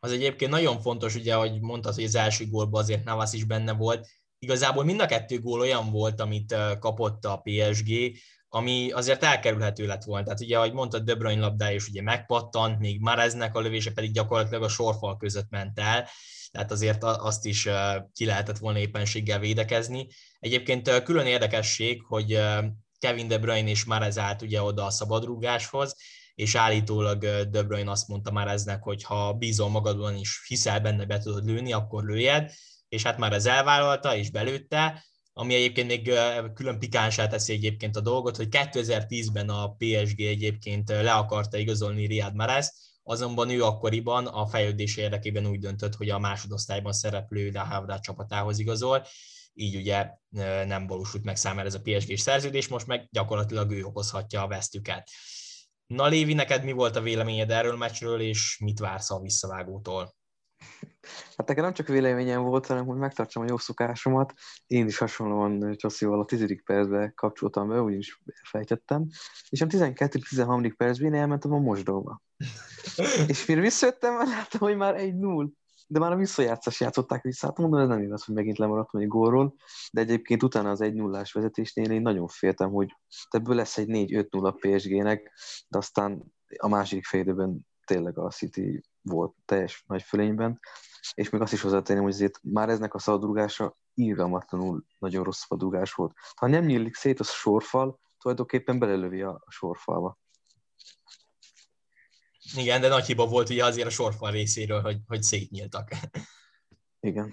az 0.00 0.12
egyébként 0.12 0.50
nagyon 0.50 0.80
fontos, 0.80 1.14
ugye, 1.14 1.34
hogy 1.34 1.60
mondtad, 1.60 1.94
hogy 1.94 2.04
az 2.04 2.14
első 2.14 2.46
gólban 2.48 2.82
azért 2.82 3.04
Navas 3.04 3.32
is 3.32 3.44
benne 3.44 3.72
volt. 3.72 4.08
Igazából 4.38 4.84
mind 4.84 5.00
a 5.00 5.06
kettő 5.06 5.40
gól 5.40 5.60
olyan 5.60 5.90
volt, 5.90 6.20
amit 6.20 6.56
kapott 6.78 7.24
a 7.24 7.42
PSG, 7.44 8.16
ami 8.48 8.90
azért 8.90 9.22
elkerülhető 9.22 9.86
lett 9.86 10.04
volna. 10.04 10.24
Tehát 10.24 10.40
ugye, 10.40 10.56
ahogy 10.56 10.72
mondtad, 10.72 11.02
De 11.02 11.14
Bruyne 11.14 11.40
labdája 11.40 11.74
is 11.74 11.88
ugye 11.88 12.02
megpattant, 12.02 12.78
még 12.78 13.00
Mareznek 13.00 13.54
a 13.56 13.60
lövése 13.60 13.92
pedig 13.92 14.12
gyakorlatilag 14.12 14.62
a 14.62 14.68
sorfal 14.68 15.16
között 15.16 15.50
ment 15.50 15.78
el, 15.78 16.08
tehát 16.50 16.70
azért 16.70 17.02
azt 17.02 17.44
is 17.44 17.68
ki 18.12 18.24
lehetett 18.24 18.58
volna 18.58 18.78
éppenséggel 18.78 19.38
védekezni. 19.38 20.06
Egyébként 20.38 21.02
külön 21.02 21.26
érdekesség, 21.26 22.02
hogy 22.02 22.40
Kevin 22.98 23.28
De 23.28 23.38
Bruyne 23.38 23.68
és 23.68 23.84
Marez 23.84 24.18
állt 24.18 24.42
ugye 24.42 24.62
oda 24.62 24.84
a 24.84 24.90
szabadrúgáshoz, 24.90 25.96
és 26.36 26.54
állítólag 26.54 27.18
De 27.50 27.62
Bruyne 27.62 27.90
azt 27.90 28.08
mondta 28.08 28.30
már 28.30 28.48
eznek, 28.48 28.82
hogy 28.82 29.02
ha 29.02 29.32
bízol 29.32 29.68
magadban 29.68 30.16
is 30.16 30.44
hiszel 30.46 30.80
benne, 30.80 31.04
be 31.04 31.18
tudod 31.18 31.44
lőni, 31.44 31.72
akkor 31.72 32.04
lőjed, 32.04 32.52
és 32.88 33.02
hát 33.02 33.18
már 33.18 33.32
ez 33.32 33.46
elvállalta, 33.46 34.16
és 34.16 34.30
belőtte, 34.30 35.04
ami 35.32 35.54
egyébként 35.54 35.86
még 35.86 36.12
külön 36.54 36.78
pikánsá 36.78 37.26
teszi 37.26 37.52
egyébként 37.52 37.96
a 37.96 38.00
dolgot, 38.00 38.36
hogy 38.36 38.48
2010-ben 38.50 39.48
a 39.48 39.68
PSG 39.68 40.20
egyébként 40.20 40.88
le 40.88 41.12
akarta 41.12 41.56
igazolni 41.56 42.06
Riyad 42.06 42.34
Mahrez, 42.34 42.72
azonban 43.02 43.50
ő 43.50 43.64
akkoriban 43.64 44.26
a 44.26 44.46
fejlődés 44.46 44.96
érdekében 44.96 45.46
úgy 45.46 45.58
döntött, 45.58 45.94
hogy 45.94 46.10
a 46.10 46.18
másodosztályban 46.18 46.92
szereplő 46.92 47.50
La 47.50 47.64
Havra 47.64 48.00
csapatához 48.00 48.58
igazol, 48.58 49.06
így 49.54 49.76
ugye 49.76 50.10
nem 50.66 50.86
valósult 50.86 51.24
meg 51.24 51.36
számára 51.36 51.66
ez 51.66 51.74
a 51.74 51.80
PSG-s 51.82 52.20
szerződés, 52.20 52.68
most 52.68 52.86
meg 52.86 53.08
gyakorlatilag 53.10 53.70
ő 53.70 53.84
okozhatja 53.84 54.42
a 54.42 54.48
vesztüket. 54.48 55.10
Na 55.86 56.06
Lévi, 56.06 56.34
neked 56.34 56.64
mi 56.64 56.72
volt 56.72 56.96
a 56.96 57.00
véleményed 57.00 57.50
erről 57.50 57.72
a 57.72 57.76
meccsről, 57.76 58.20
és 58.20 58.58
mit 58.64 58.78
vársz 58.78 59.10
a 59.10 59.20
visszavágótól? 59.20 60.14
Hát 61.36 61.48
nekem 61.48 61.64
nem 61.64 61.72
csak 61.72 61.86
véleményem 61.86 62.42
volt, 62.42 62.66
hanem 62.66 62.86
hogy 62.86 62.96
megtartsam 62.96 63.42
a 63.42 63.46
jó 63.48 63.56
szokásomat. 63.56 64.32
Én 64.66 64.86
is 64.86 64.98
hasonlóan 64.98 65.76
Csasszival 65.76 66.20
a 66.20 66.24
tizedik 66.24 66.64
percben 66.64 67.12
kapcsoltam 67.14 67.68
be, 67.68 67.80
úgyis 67.80 68.20
fejtettem. 68.42 69.06
És 69.48 69.60
a 69.60 69.66
12-13. 69.66 70.72
percben 70.76 71.14
én 71.14 71.20
elmentem 71.20 71.52
a 71.52 71.58
mosdóba. 71.58 72.22
és 73.28 73.46
mire 73.46 73.60
visszajöttem, 73.60 74.16
láttam, 74.16 74.60
hogy 74.60 74.76
már 74.76 74.94
egy 74.94 75.14
null 75.14 75.48
de 75.86 75.98
már 75.98 76.12
a 76.12 76.16
visszajátszás 76.16 76.80
játszották 76.80 77.22
vissza. 77.22 77.46
Hát 77.46 77.58
mondom, 77.58 77.80
ez 77.80 77.88
nem 77.88 78.02
igaz, 78.02 78.24
hogy 78.24 78.34
megint 78.34 78.58
lemaradtam 78.58 79.00
egy 79.00 79.08
gólról, 79.08 79.54
de 79.92 80.00
egyébként 80.00 80.42
utána 80.42 80.70
az 80.70 80.80
egy 80.80 80.94
nullás 80.94 81.32
vezetésnél 81.32 81.90
én 81.90 82.02
nagyon 82.02 82.26
féltem, 82.28 82.70
hogy 82.70 82.96
ebből 83.30 83.54
lesz 83.54 83.78
egy 83.78 83.88
4-5-0 83.90 84.42
a 84.42 84.50
PSG-nek, 84.50 85.32
de 85.68 85.78
aztán 85.78 86.32
a 86.56 86.68
másik 86.68 87.04
félidőben 87.04 87.66
tényleg 87.84 88.18
a 88.18 88.30
City 88.30 88.82
volt 89.02 89.34
teljes 89.44 89.84
nagy 89.86 90.02
fölényben, 90.02 90.60
és 91.14 91.30
még 91.30 91.40
azt 91.40 91.52
is 91.52 91.60
hozzátenném, 91.60 92.02
hogy 92.02 92.12
azért 92.12 92.40
már 92.42 92.68
eznek 92.68 92.94
a 92.94 92.98
szabadrugása 92.98 93.76
irgalmatlanul 93.94 94.84
nagyon 94.98 95.24
rossz 95.24 95.40
szabadrugás 95.40 95.92
volt. 95.92 96.12
Ha 96.34 96.46
nem 96.46 96.64
nyílik 96.64 96.94
szét 96.94 97.20
a 97.20 97.24
sorfal, 97.24 98.00
tulajdonképpen 98.18 98.78
belelövi 98.78 99.22
a 99.22 99.44
sorfalba. 99.48 100.18
Igen, 102.54 102.80
de 102.80 102.88
nagy 102.88 103.06
hiba 103.06 103.26
volt 103.26 103.48
ugye 103.50 103.64
azért 103.64 103.86
a 103.86 103.90
sorfal 103.90 104.30
részéről, 104.30 104.80
hogy, 104.80 104.98
hogy 105.06 105.22
szétnyíltak. 105.22 105.90
Igen. 107.00 107.32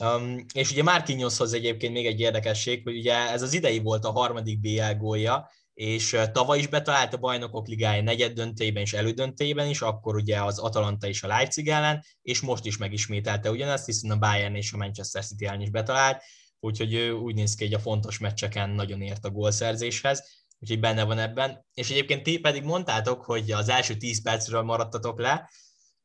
Um, 0.00 0.44
és 0.52 0.70
ugye 0.70 0.82
Márkinyoshoz 0.82 1.52
egyébként 1.52 1.92
még 1.92 2.06
egy 2.06 2.20
érdekesség, 2.20 2.82
hogy 2.82 2.96
ugye 2.96 3.14
ez 3.14 3.42
az 3.42 3.52
idei 3.52 3.78
volt 3.78 4.04
a 4.04 4.10
harmadik 4.10 4.60
BL 4.60 4.92
gólja, 4.98 5.50
és 5.74 6.16
tavaly 6.32 6.58
is 6.58 6.66
betalált 6.66 7.14
a 7.14 7.18
bajnokok 7.18 7.68
ligája 7.68 8.02
negyed 8.02 8.32
döntőjében 8.32 8.82
és 8.82 8.92
elődöntőjében 8.92 9.68
is, 9.68 9.80
akkor 9.80 10.14
ugye 10.14 10.42
az 10.42 10.58
Atalanta 10.58 11.06
és 11.06 11.22
a 11.22 11.26
Leipzig 11.26 11.68
ellen, 11.68 12.04
és 12.22 12.40
most 12.40 12.64
is 12.64 12.76
megismételte 12.76 13.50
ugyanezt, 13.50 13.86
hiszen 13.86 14.10
a 14.10 14.18
Bayern 14.18 14.54
és 14.54 14.72
a 14.72 14.76
Manchester 14.76 15.24
City 15.24 15.46
ellen 15.46 15.60
is 15.60 15.70
betalált, 15.70 16.22
úgyhogy 16.60 16.94
ő 16.94 17.12
úgy 17.12 17.34
néz 17.34 17.54
ki, 17.54 17.64
hogy 17.64 17.74
a 17.74 17.78
fontos 17.78 18.18
meccseken 18.18 18.70
nagyon 18.70 19.02
ért 19.02 19.24
a 19.24 19.30
gólszerzéshez, 19.30 20.44
úgyhogy 20.60 20.80
benne 20.80 21.04
van 21.04 21.18
ebben. 21.18 21.66
És 21.74 21.90
egyébként 21.90 22.22
ti 22.22 22.38
pedig 22.38 22.62
mondtátok, 22.62 23.24
hogy 23.24 23.50
az 23.50 23.68
első 23.68 23.96
10 23.96 24.22
percről 24.22 24.62
maradtatok 24.62 25.20
le, 25.20 25.48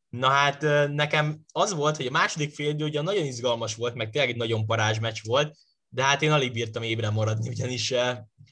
Na 0.10 0.30
hát 0.30 0.62
nekem 0.90 1.40
az 1.52 1.74
volt, 1.74 1.98
hogy 1.98 2.06
a 2.06 2.12
második 2.12 2.54
fél 2.54 2.70
idő 2.70 2.86
ugye 2.86 3.02
nagyon 3.02 3.26
izgalmas 3.26 3.76
volt, 3.76 3.96
meg 3.96 4.10
tényleg 4.10 4.30
egy 4.30 4.38
nagyon 4.38 4.66
parázs 4.66 5.00
meccs 5.00 5.18
volt, 5.24 5.58
de 5.90 6.04
hát 6.04 6.22
én 6.22 6.32
alig 6.32 6.52
bírtam 6.52 6.84
ébren 6.84 7.14
maradni, 7.14 7.50
ugyanis 7.50 7.94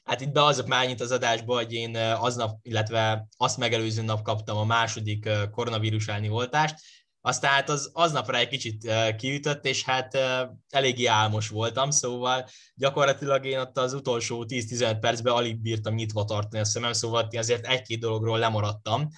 hát 0.04 0.22
itt 0.22 0.32
beazok 0.32 0.68
már 0.68 0.86
annyit 0.86 1.02
az 1.02 1.12
adásba, 1.12 1.56
hogy 1.56 1.74
én 1.74 1.96
aznap, 1.96 2.60
illetve 2.62 3.28
azt 3.38 3.58
megelőző 3.58 4.02
nap 4.02 4.22
kaptam 4.22 4.58
a 4.58 4.64
második 4.64 5.30
koronavírus 5.52 6.08
elleni 6.08 6.30
oltást, 6.30 6.76
aztán 7.25 7.51
hát 7.51 7.70
az 7.70 7.89
aznapra 7.94 8.38
egy 8.38 8.48
kicsit 8.48 8.92
kiütött, 9.18 9.65
és 9.65 9.84
hát 9.84 10.18
eléggé 10.70 11.06
álmos 11.06 11.50
voltam, 11.50 11.92
szóval 11.92 12.48
gyakorlatilag 12.75 13.46
én 13.46 13.60
ott 13.60 13.77
az 13.77 13.94
utolsó 13.94 14.46
10-15 14.48 14.98
percben 15.00 15.34
alig 15.34 15.62
bírtam 15.62 15.94
nyitva 15.94 16.25
tartani 16.25 16.60
a 16.60 16.65
szemem, 16.65 16.94
szóval 16.94 17.27
azért 17.32 17.65
egy-két 17.65 18.00
dologról 18.00 18.39
lemaradtam, 18.39 19.10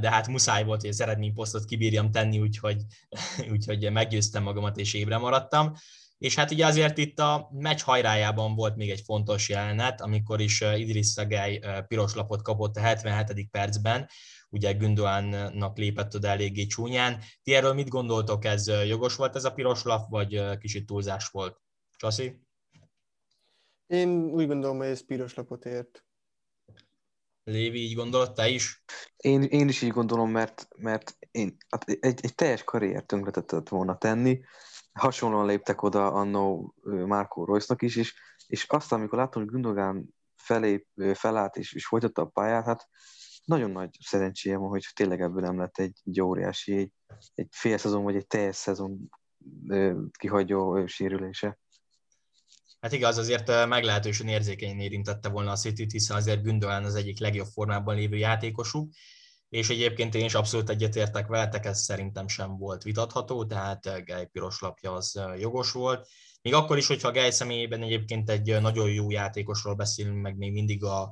de 0.00 0.10
hát 0.10 0.28
muszáj 0.28 0.64
volt, 0.64 0.80
hogy 0.80 0.90
az 0.90 1.00
eredményposztot 1.00 1.64
kibírjam 1.64 2.10
tenni, 2.10 2.40
úgyhogy, 2.40 2.82
úgyhogy 3.52 3.92
meggyőztem 3.92 4.42
magamat 4.42 4.76
és 4.76 4.94
ébre 4.94 5.18
maradtam. 5.18 5.74
És 6.18 6.34
hát 6.34 6.50
ugye 6.50 6.66
azért 6.66 6.98
itt 6.98 7.18
a 7.18 7.48
meccs 7.52 7.80
hajrájában 7.80 8.54
volt 8.54 8.76
még 8.76 8.90
egy 8.90 9.02
fontos 9.04 9.48
jelenet, 9.48 10.00
amikor 10.00 10.40
is 10.40 10.60
Idris 10.60 11.06
Szegely 11.06 11.60
piros 11.88 12.14
lapot 12.14 12.42
kapott 12.42 12.76
a 12.76 12.80
77. 12.80 13.48
percben, 13.50 14.08
ugye 14.50 14.72
Gündoánnak 14.72 15.76
lépett 15.76 16.14
oda 16.14 16.28
eléggé 16.28 16.66
csúnyán. 16.66 17.20
Ti 17.42 17.54
erről 17.54 17.72
mit 17.72 17.88
gondoltok, 17.88 18.44
ez 18.44 18.66
jogos 18.86 19.16
volt 19.16 19.36
ez 19.36 19.44
a 19.44 19.52
piros 19.52 19.82
lap, 19.82 20.10
vagy 20.10 20.58
kicsit 20.58 20.86
túlzás 20.86 21.28
volt? 21.28 21.60
Csaszi? 21.96 22.40
Én 23.86 24.08
úgy 24.08 24.46
gondolom, 24.46 24.76
hogy 24.76 24.86
ez 24.86 25.04
piros 25.04 25.34
lapot 25.34 25.64
ért. 25.64 26.04
Lévi, 27.44 27.78
így 27.78 27.94
gondolod 27.94 28.32
te 28.32 28.48
is? 28.48 28.84
Én, 29.16 29.42
én 29.42 29.68
is 29.68 29.82
így 29.82 29.90
gondolom, 29.90 30.30
mert, 30.30 30.68
mert 30.76 31.18
én, 31.30 31.56
hát 31.68 31.84
egy, 31.88 32.18
egy 32.22 32.34
teljes 32.34 32.64
karriert 32.64 33.06
tönkretetett 33.06 33.68
volna 33.68 33.98
tenni. 33.98 34.40
Hasonlóan 34.92 35.46
léptek 35.46 35.82
oda 35.82 36.12
annó 36.12 36.74
Márkó 36.82 37.44
Royce-nak 37.44 37.82
is, 37.82 37.96
és, 37.96 38.14
és 38.46 38.64
aztán, 38.68 38.98
amikor 38.98 39.18
láttam, 39.18 39.42
hogy 39.42 39.50
Gündogan 39.50 40.14
felé, 40.36 40.86
felállt 41.14 41.56
és, 41.56 41.72
és 41.72 41.86
folytatta 41.86 42.22
a 42.22 42.26
pályát, 42.26 42.64
hát 42.64 42.88
nagyon 43.50 43.70
nagy 43.70 43.90
szerencséje 44.00 44.56
van, 44.56 44.68
hogy 44.68 44.86
tényleg 44.94 45.20
ebből 45.20 45.40
nem 45.40 45.58
lett 45.58 45.78
egy, 45.78 46.00
egy 46.04 46.20
óriási, 46.20 46.76
egy, 46.76 46.92
egy 47.34 47.48
fél 47.50 47.78
szezon 47.78 48.02
vagy 48.02 48.16
egy 48.16 48.26
teljes 48.26 48.56
szezon 48.56 49.10
kihagyó 50.18 50.86
sérülése. 50.86 51.58
Hát 52.80 52.92
igaz, 52.92 53.18
azért 53.18 53.66
meglehetősen 53.66 54.28
érzékenyen 54.28 54.78
érintette 54.78 55.28
volna 55.28 55.50
a 55.50 55.56
city 55.56 55.86
hiszen 55.90 56.16
azért 56.16 56.42
Gündogan 56.42 56.84
az 56.84 56.94
egyik 56.94 57.18
legjobb 57.18 57.46
formában 57.46 57.94
lévő 57.94 58.16
játékosuk, 58.16 58.92
és 59.48 59.70
egyébként 59.70 60.14
én 60.14 60.24
is 60.24 60.34
abszolút 60.34 60.70
egyetértek 60.70 61.26
veletek, 61.26 61.64
ez 61.64 61.82
szerintem 61.82 62.28
sem 62.28 62.56
volt 62.56 62.82
vitatható, 62.82 63.44
tehát 63.44 64.04
Gej 64.04 64.26
piros 64.26 64.60
lapja 64.60 64.92
az 64.92 65.20
jogos 65.38 65.72
volt. 65.72 66.08
Még 66.42 66.54
akkor 66.54 66.76
is, 66.76 66.86
hogyha 66.86 67.10
Gej 67.10 67.30
személyében 67.30 67.82
egyébként 67.82 68.30
egy 68.30 68.60
nagyon 68.60 68.90
jó 68.90 69.10
játékosról 69.10 69.74
beszélünk, 69.74 70.22
meg 70.22 70.36
még 70.36 70.52
mindig 70.52 70.84
a 70.84 71.10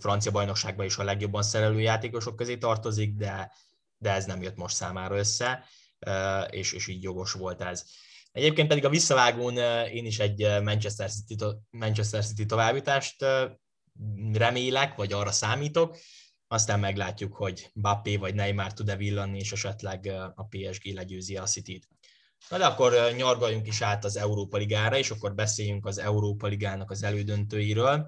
francia 0.00 0.30
bajnokságban 0.30 0.86
is 0.86 0.96
a 0.96 1.04
legjobban 1.04 1.42
szerelő 1.42 1.80
játékosok 1.80 2.36
közé 2.36 2.56
tartozik, 2.56 3.14
de, 3.14 3.52
de 3.98 4.10
ez 4.10 4.24
nem 4.24 4.42
jött 4.42 4.56
most 4.56 4.76
számára 4.76 5.16
össze, 5.16 5.64
és, 6.50 6.72
és 6.72 6.86
így 6.86 7.02
jogos 7.02 7.32
volt 7.32 7.62
ez. 7.62 7.84
Egyébként 8.32 8.68
pedig 8.68 8.84
a 8.84 8.88
visszavágón 8.88 9.56
én 9.86 10.06
is 10.06 10.18
egy 10.18 10.62
Manchester 10.62 11.10
City, 11.10 11.44
Manchester 11.70 12.24
City 12.24 12.46
továbbítást 12.46 13.24
remélek, 14.32 14.94
vagy 14.94 15.12
arra 15.12 15.30
számítok, 15.30 15.96
aztán 16.48 16.80
meglátjuk, 16.80 17.34
hogy 17.34 17.70
Bappé 17.74 18.16
vagy 18.16 18.34
Neymar 18.34 18.72
tud-e 18.72 18.96
villanni, 18.96 19.38
és 19.38 19.52
esetleg 19.52 20.06
a 20.34 20.46
PSG 20.48 20.94
legyőzi 20.94 21.36
a 21.36 21.44
City-t. 21.44 21.88
Na 22.48 22.58
de 22.58 22.66
akkor 22.66 23.12
nyargaljunk 23.16 23.66
is 23.66 23.80
át 23.80 24.04
az 24.04 24.16
Európa 24.16 24.56
Ligára, 24.56 24.98
és 24.98 25.10
akkor 25.10 25.34
beszéljünk 25.34 25.86
az 25.86 25.98
Európa 25.98 26.46
Ligának 26.46 26.90
az 26.90 27.02
elődöntőiről. 27.02 28.06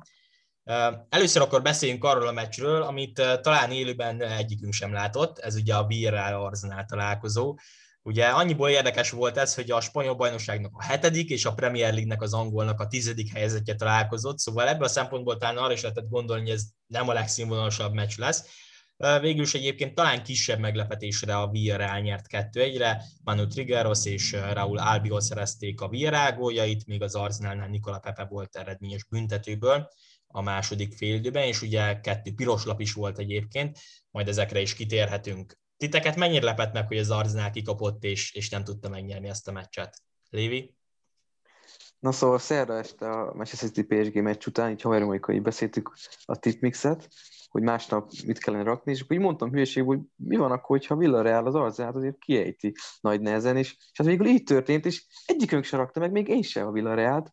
Először 1.08 1.42
akkor 1.42 1.62
beszéljünk 1.62 2.04
arról 2.04 2.26
a 2.26 2.32
meccsről, 2.32 2.82
amit 2.82 3.22
talán 3.40 3.70
élőben 3.70 4.22
egyikünk 4.22 4.72
sem 4.72 4.92
látott, 4.92 5.38
ez 5.38 5.54
ugye 5.54 5.74
a 5.74 5.86
Villarreal 5.86 6.44
Arsenal 6.44 6.84
találkozó, 6.84 7.56
Ugye 8.08 8.26
annyiból 8.26 8.68
érdekes 8.68 9.10
volt 9.10 9.36
ez, 9.36 9.54
hogy 9.54 9.70
a 9.70 9.80
spanyol 9.80 10.14
bajnokságnak 10.14 10.72
a 10.74 10.82
hetedik 10.82 11.30
és 11.30 11.44
a 11.44 11.54
Premier 11.54 11.92
League-nek 11.92 12.22
az 12.22 12.34
angolnak 12.34 12.80
a 12.80 12.86
tizedik 12.86 13.32
helyzetje 13.32 13.74
találkozott, 13.74 14.38
szóval 14.38 14.68
ebből 14.68 14.84
a 14.84 14.88
szempontból 14.88 15.36
talán 15.36 15.56
arra 15.56 15.72
is 15.72 15.80
lehetett 15.80 16.08
gondolni, 16.08 16.42
hogy 16.42 16.50
ez 16.50 16.64
nem 16.86 17.08
a 17.08 17.12
legszínvonalasabb 17.12 17.92
meccs 17.92 18.18
lesz. 18.18 18.44
Végül 19.20 19.42
is 19.42 19.54
egyébként 19.54 19.94
talán 19.94 20.22
kisebb 20.22 20.58
meglepetésre 20.58 21.36
a 21.36 21.48
Villarreal 21.48 22.00
nyert 22.00 22.26
2-1-re, 22.28 23.02
Manu 23.24 23.46
Triggeros 23.46 24.04
és 24.04 24.36
Raúl 24.52 24.78
Albiol 24.78 25.20
szerezték 25.20 25.80
a 25.80 25.88
Villarreal 25.88 26.32
góljait, 26.32 26.86
míg 26.86 27.02
az 27.02 27.14
Arsenalnál 27.14 27.68
Nikola 27.68 27.98
Pepe 27.98 28.24
volt 28.24 28.56
eredményes 28.56 29.04
büntetőből 29.04 29.88
a 30.28 30.42
második 30.42 30.94
félidőben, 30.96 31.42
és 31.42 31.62
ugye 31.62 32.00
kettő 32.00 32.34
piros 32.34 32.64
lap 32.64 32.80
is 32.80 32.92
volt 32.92 33.18
egyébként, 33.18 33.78
majd 34.10 34.28
ezekre 34.28 34.60
is 34.60 34.74
kitérhetünk. 34.74 35.58
Titeket 35.76 36.16
mennyire 36.16 36.44
lepett 36.44 36.72
meg, 36.72 36.86
hogy 36.86 36.98
az 36.98 37.10
Arsenal 37.10 37.50
kikapott, 37.50 38.04
és, 38.04 38.34
és 38.34 38.48
nem 38.48 38.64
tudta 38.64 38.88
megnyerni 38.88 39.28
ezt 39.28 39.48
a 39.48 39.52
meccset? 39.52 40.02
Lévi? 40.30 40.76
Na 41.98 42.12
szóval 42.12 42.38
szerda 42.38 42.78
este 42.78 43.10
a 43.10 43.34
Manchester 43.34 43.70
City 43.70 43.82
PSG 43.82 44.22
meccs 44.22 44.46
után, 44.46 44.70
így 44.70 44.82
haverunk, 44.82 45.10
amikor 45.10 45.34
így 45.34 45.42
beszéltük 45.42 45.92
a 46.24 46.36
tipmixet, 46.36 47.08
hogy 47.48 47.62
másnap 47.62 48.10
mit 48.26 48.38
kellene 48.38 48.62
rakni, 48.62 48.92
és 48.92 49.00
akkor 49.00 49.16
így 49.16 49.22
mondtam 49.22 49.50
hülyeség, 49.50 49.84
hogy 49.84 49.98
mi 50.16 50.36
van 50.36 50.50
akkor, 50.50 50.78
hogyha 50.78 50.96
Villarreal 50.96 51.46
az 51.46 51.54
Arzenát 51.54 51.94
azért 51.94 52.18
kiejti 52.18 52.74
nagy 53.00 53.20
nehezen, 53.20 53.56
és, 53.56 53.72
és 53.72 53.90
hát 53.94 54.06
végül 54.06 54.26
így 54.26 54.42
történt, 54.42 54.86
és 54.86 55.06
egyikünk 55.26 55.64
sem 55.64 55.78
rakta 55.78 56.00
meg, 56.00 56.12
még 56.12 56.28
én 56.28 56.42
sem 56.42 56.66
a 56.66 56.72
Villarrealt. 56.72 57.32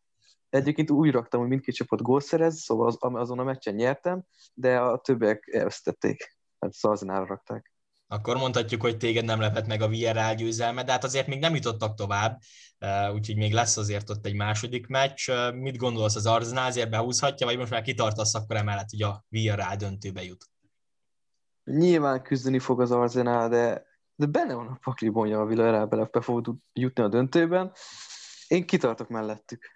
Egyébként 0.55 0.91
úgy 0.91 1.12
raktam, 1.12 1.39
hogy 1.39 1.50
mindkét 1.50 1.75
csapat 1.75 2.01
gól 2.01 2.19
szerez, 2.19 2.62
szóval 2.62 2.88
az, 2.88 2.97
azon 3.00 3.39
a 3.39 3.43
meccsen 3.43 3.74
nyertem, 3.74 4.24
de 4.53 4.79
a 4.79 4.97
többiek 4.97 5.50
elvesztették. 5.51 6.38
Hát 6.59 6.69
az 6.69 6.85
Arzenára 6.85 7.25
rakták 7.25 7.75
akkor 8.07 8.38
mondhatjuk, 8.38 8.81
hogy 8.81 8.97
téged 8.97 9.25
nem 9.25 9.39
lepett 9.39 9.67
meg 9.67 9.81
a 9.81 9.88
VRL 9.88 10.33
győzelme, 10.35 10.83
de 10.83 10.91
hát 10.91 11.03
azért 11.03 11.27
még 11.27 11.39
nem 11.39 11.55
jutottak 11.55 11.95
tovább, 11.95 12.39
úgyhogy 13.13 13.38
még 13.38 13.53
lesz 13.53 13.77
azért 13.77 14.09
ott 14.09 14.25
egy 14.25 14.35
második 14.35 14.88
meccs. 14.88 15.29
Mit 15.53 15.77
gondolsz, 15.77 16.15
az 16.15 16.25
Arsenal 16.25 16.65
azért 16.65 16.89
behúzhatja, 16.89 17.45
vagy 17.45 17.57
most 17.57 17.71
már 17.71 17.81
kitartasz 17.81 18.35
akkor 18.35 18.55
emellett, 18.55 18.89
hogy 18.89 19.01
a 19.01 19.25
VRL 19.29 19.75
döntőbe 19.77 20.24
jut? 20.24 20.50
Nyilván 21.63 22.21
küzdeni 22.21 22.59
fog 22.59 22.81
az 22.81 22.91
Arsenal, 22.91 23.50
de, 23.50 23.85
de 24.15 24.25
benne 24.25 24.53
van 24.53 24.67
a 24.67 24.79
pakliban, 24.83 25.24
hogy 25.24 25.33
a 25.33 25.45
Villarreal 25.45 26.07
be 26.12 26.21
fog 26.21 26.55
jutni 26.74 27.03
a 27.03 27.07
döntőben. 27.07 27.71
Én 28.47 28.65
kitartok 28.65 29.09
mellettük. 29.09 29.75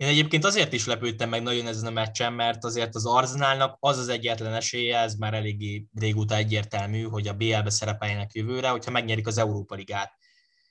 Én 0.00 0.08
egyébként 0.08 0.44
azért 0.44 0.72
is 0.72 0.86
lepődtem 0.86 1.28
meg 1.28 1.42
nagyon 1.42 1.66
ezen 1.66 1.86
a 1.86 1.90
meccsen, 1.90 2.32
mert 2.32 2.64
azért 2.64 2.94
az 2.94 3.06
Arzenálnak 3.06 3.76
az 3.80 3.98
az 3.98 4.08
egyetlen 4.08 4.54
esélye, 4.54 4.98
ez 4.98 5.14
már 5.14 5.34
eléggé 5.34 5.86
régóta 5.94 6.34
egyértelmű, 6.34 7.02
hogy 7.02 7.28
a 7.28 7.32
BL-be 7.32 7.70
szerepeljenek 7.70 8.32
jövőre, 8.32 8.68
hogyha 8.68 8.90
megnyerik 8.90 9.26
az 9.26 9.38
Európa 9.38 9.74
Ligát. 9.74 10.12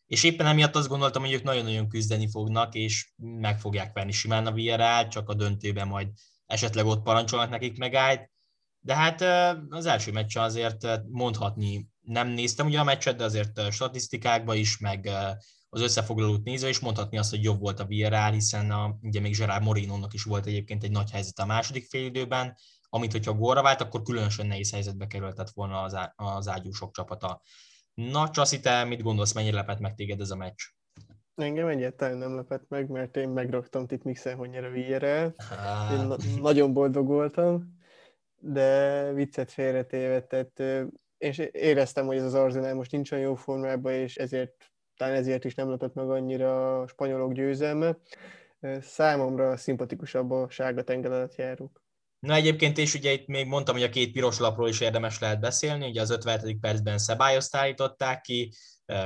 És 0.05 0.23
éppen 0.23 0.45
emiatt 0.45 0.75
azt 0.75 0.87
gondoltam, 0.87 1.23
hogy 1.23 1.31
ők 1.31 1.43
nagyon-nagyon 1.43 1.89
küzdeni 1.89 2.29
fognak, 2.29 2.75
és 2.75 3.11
meg 3.17 3.59
fogják 3.59 3.93
venni 3.93 4.11
simán 4.11 4.45
a 4.45 4.51
VRL, 4.51 5.07
csak 5.07 5.29
a 5.29 5.33
döntőben 5.33 5.87
majd 5.87 6.07
esetleg 6.45 6.85
ott 6.85 7.03
parancsolnak 7.03 7.49
nekik 7.49 7.77
megállt. 7.77 8.29
De 8.79 8.95
hát 8.95 9.21
az 9.69 9.85
első 9.85 10.11
meccs 10.11 10.37
azért 10.37 10.87
mondhatni 11.09 11.87
nem 12.01 12.27
néztem 12.27 12.65
ugye 12.65 12.79
a 12.79 12.83
meccset, 12.83 13.15
de 13.15 13.23
azért 13.23 13.71
statisztikákban 13.71 14.55
is, 14.55 14.77
meg 14.77 15.09
az 15.69 15.81
összefoglalót 15.81 16.43
nézve, 16.43 16.67
és 16.67 16.79
mondhatni 16.79 17.17
azt, 17.17 17.29
hogy 17.29 17.43
jobb 17.43 17.59
volt 17.59 17.79
a 17.79 17.85
Villarreal, 17.85 18.31
hiszen 18.31 18.71
a, 18.71 18.97
ugye 19.01 19.19
még 19.19 19.37
Gerard 19.37 19.63
Morinónak 19.63 20.13
is 20.13 20.23
volt 20.23 20.45
egyébként 20.45 20.83
egy 20.83 20.91
nagy 20.91 21.11
helyzet 21.11 21.39
a 21.39 21.45
második 21.45 21.85
félidőben, 21.85 22.57
amit, 22.89 23.11
hogyha 23.11 23.33
gólra 23.33 23.61
vált, 23.61 23.81
akkor 23.81 24.01
különösen 24.01 24.47
nehéz 24.47 24.71
helyzetbe 24.71 25.07
kerültett 25.07 25.49
volna 25.49 25.81
az, 25.81 25.95
á, 25.95 26.13
az 26.15 26.47
ágyúsok 26.47 26.91
csapata. 26.91 27.41
Na, 27.93 28.29
Csaszi, 28.29 28.59
te 28.59 28.83
mit 28.83 29.01
gondolsz, 29.01 29.33
mennyire 29.33 29.55
lepett 29.55 29.79
meg 29.79 29.95
téged 29.95 30.21
ez 30.21 30.29
a 30.29 30.35
meccs? 30.35 30.61
Engem 31.35 31.67
egyáltalán 31.67 32.17
nem 32.17 32.35
lepett 32.35 32.65
meg, 32.67 32.89
mert 32.89 33.17
én 33.17 33.29
megraktam 33.29 33.85
itt 33.87 34.03
Mixen, 34.03 34.35
hogy 34.35 34.49
nyer 34.49 34.63
a 34.63 34.69
Villarreal. 34.69 35.35
Én 35.91 36.05
na- 36.07 36.17
nagyon 36.41 36.73
boldog 36.73 37.07
voltam, 37.07 37.77
de 38.39 39.11
viccet 39.13 39.51
félretéve, 39.51 40.21
tehát 40.21 40.87
és 41.17 41.37
éreztem, 41.51 42.05
hogy 42.05 42.17
ez 42.17 42.23
az 42.23 42.33
Arsenal 42.33 42.73
most 42.73 42.91
nincs 42.91 43.11
olyan 43.11 43.23
jó 43.23 43.35
formában, 43.35 43.93
és 43.93 44.15
ezért 44.15 44.71
talán 44.99 45.15
ezért 45.15 45.45
is 45.45 45.55
nem 45.55 45.69
lepett 45.69 45.93
meg 45.93 46.09
annyira 46.09 46.81
a 46.81 46.87
spanyolok 46.87 47.33
győzelme. 47.33 47.97
Számomra 48.81 49.57
szimpatikusabb 49.57 50.31
a 50.31 50.49
sárga 50.49 50.83
tengerelet 50.83 51.35
járók. 51.35 51.81
Na 52.19 52.33
egyébként 52.33 52.77
és 52.77 52.93
ugye 52.93 53.11
itt 53.11 53.27
még 53.27 53.47
mondtam, 53.47 53.75
hogy 53.75 53.83
a 53.83 53.89
két 53.89 54.11
piros 54.11 54.39
lapról 54.39 54.69
is 54.69 54.79
érdemes 54.79 55.19
lehet 55.19 55.39
beszélni, 55.39 55.87
ugye 55.87 56.01
az 56.01 56.09
57. 56.09 56.59
percben 56.59 56.97
Szebályoszt 56.97 57.55
állították 57.55 58.21
ki, 58.21 58.51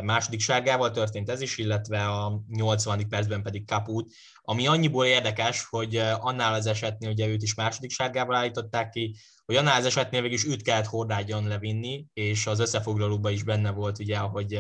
második 0.04 0.40
sárgával 0.40 0.92
történt 0.92 1.30
ez 1.30 1.42
is, 1.42 1.58
illetve 1.58 2.08
a 2.08 2.44
80. 2.50 3.10
percben 3.10 3.42
pedig 3.42 3.66
Kaput, 3.66 4.14
ami 4.42 4.68
annyiból 4.68 5.06
érdekes, 5.06 5.66
hogy 5.70 5.96
annál 6.20 6.54
az 6.54 6.66
esetnél 6.66 7.10
ugye 7.10 7.28
őt 7.28 7.42
is 7.42 7.56
második 7.56 7.92
sárgával 7.92 8.36
állították 8.36 8.90
ki, 8.90 9.16
hogy 9.46 9.56
annál 9.56 9.80
az 9.80 9.86
esetnél 9.86 10.22
végig 10.22 10.38
is 10.38 10.46
őt 10.46 10.62
kellett 10.62 10.86
hordágyon 10.86 11.48
levinni, 11.48 12.06
és 12.14 12.48
az 12.48 12.60
összefoglalóban 12.60 13.32
is 13.32 13.44
benne 13.44 13.72
volt 13.72 14.00
ugye, 14.00 14.18
hogy 14.18 14.60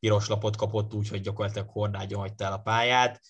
piros 0.00 0.28
lapot 0.28 0.56
kapott 0.56 0.94
úgy, 0.94 1.08
hogy 1.08 1.20
gyakorlatilag 1.20 1.68
hordágyon 1.68 2.20
hagyta 2.20 2.44
el 2.44 2.52
a 2.52 2.58
pályát. 2.58 3.20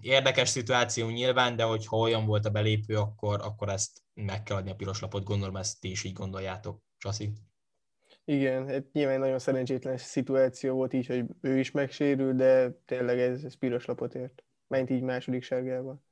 Érdekes 0.00 0.48
szituáció 0.48 1.08
nyilván, 1.08 1.56
de 1.56 1.62
hogyha 1.62 1.96
olyan 1.96 2.26
volt 2.26 2.46
a 2.46 2.50
belépő, 2.50 2.96
akkor, 2.96 3.40
akkor 3.40 3.68
ezt 3.68 4.02
meg 4.14 4.42
kell 4.42 4.56
adni 4.56 4.70
a 4.70 4.74
piros 4.74 5.00
lapot, 5.00 5.24
gondolom 5.24 5.56
ezt 5.56 5.80
ti 5.80 5.90
is 5.90 6.04
így 6.04 6.12
gondoljátok. 6.12 6.82
Csaszi? 6.98 7.32
Igen, 8.24 8.68
hát 8.68 8.92
nyilván 8.92 9.18
nagyon 9.18 9.38
szerencsétlen 9.38 9.96
szituáció 9.96 10.74
volt 10.74 10.92
így, 10.92 11.06
hogy 11.06 11.24
ő 11.40 11.58
is 11.58 11.70
megsérül, 11.70 12.34
de 12.34 12.70
tényleg 12.84 13.18
ez, 13.18 13.44
ez 13.44 13.54
piros 13.54 13.84
lapot 13.84 14.14
ért. 14.14 14.44
Ment 14.66 14.90
így 14.90 15.02
második 15.02 15.42
sárgával. 15.42 16.02